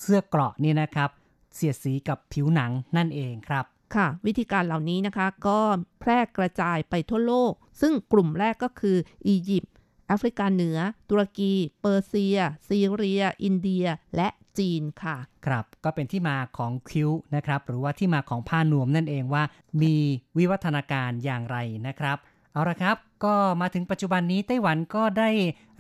[0.02, 1.10] เสื้อเกราะนี่นะครับ
[1.56, 5.60] เสียดสีกับผิวหนังนั่นเองครับ ค่ะ วิธีการเหล่านี้นะคะก็
[6.00, 8.98] แพร่กระจายไปทั่วโลก ซึ่งกลุ่มแรกก็คือ
[9.28, 9.74] อียิปต์
[10.08, 10.78] แอฟริกาเหนือ
[11.10, 12.38] ตุรกี เปอร์เซีย
[12.70, 13.86] ซีเรีย อินเดีย
[14.16, 14.28] และ
[14.58, 19.44] จีนค่ะ ครับก็เป็นที่มาของคิ้วนะครับ หรือว่าที่มาของผ้านวมนั่นเองว่า
[19.82, 19.96] มี
[20.38, 22.18] วิวัฒนาการอย่างไรนะครับ
[22.52, 25.30] เอาละครับ ก็มาถึงปัจจุบันนี้ไต้หวันก็ได้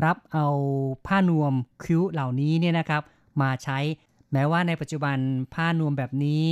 [0.06, 0.48] รับเอา
[1.08, 1.54] ผ้านวม
[1.84, 3.02] คิ้วเหล่านี้เนี่ยนะครับ
[3.42, 3.80] มาใช้
[4.34, 5.18] แม้ว่าในปัจจุบัน
[5.54, 6.46] ผ้านวมแบบนี้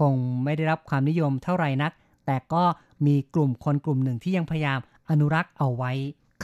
[0.00, 0.14] คง
[0.44, 1.92] ไม่ได้รับความนิยมเท่าไหร่นัก
[2.26, 2.64] แต่ก็
[3.06, 4.78] มีกลุ่มคนกลุ่มหนึ่งที่ยังพยายาม
[5.10, 5.92] อนุรักษ์เอาไว้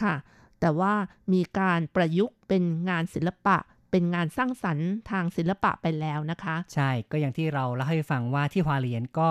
[0.02, 0.14] ค่ะ
[0.60, 0.92] แต่ว่า
[1.32, 3.56] มีการประยุกต์เป็นงานศิลปะ
[3.90, 9.28] เป็นงานสร้างสรรค์ทางศิลปะไปแล้วนะคะ ใช่ก็อย่างที่เราเล่าให้ฟังว่าที่ฮวาเลียนก็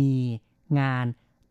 [0.00, 0.16] มี
[0.80, 1.06] งาน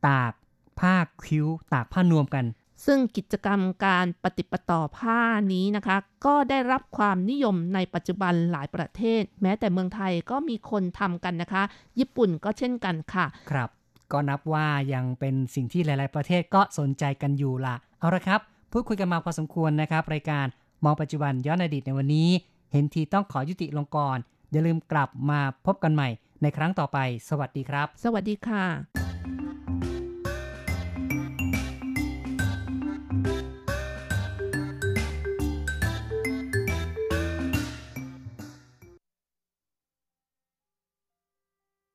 [0.07, 0.33] ตาก
[0.79, 0.95] ผ้า
[1.27, 2.45] คิ้วตากผ้านวมกัน
[2.85, 5.19] ซึ่งกิจกรรมการปฏิปต่อผ้า
[5.53, 11.63] นี้นะคะ ก็ได้รับความนิยมในปัจจุบันหลายประเทศ แม้แต่เมืองไทยก็มีคนทำกันนะคะ
[11.99, 13.69] ญี่ปุ่นก็เช่นกันค่ะ ครับ
[14.11, 18.39] ก็นับว่ายังเป็นสิ่งที่หลาย ๆ ประเทศก็สนใจกันอยู่ละเอาละครับ
[18.71, 20.45] พูดคุยกันมาพอสมควรนะครับ รายการ
[20.83, 22.29] มองปัจจุบันย้อนอดีตในวันนี้
[22.71, 24.17] เห็นทีต้องขอยุติลงก่อน
[24.51, 26.09] อย่าลืมกลับมาพบกันใหม่
[26.41, 26.97] ในครั้งต่อไป
[27.29, 29.10] สวัสดีครับ สวัสดีค่ะ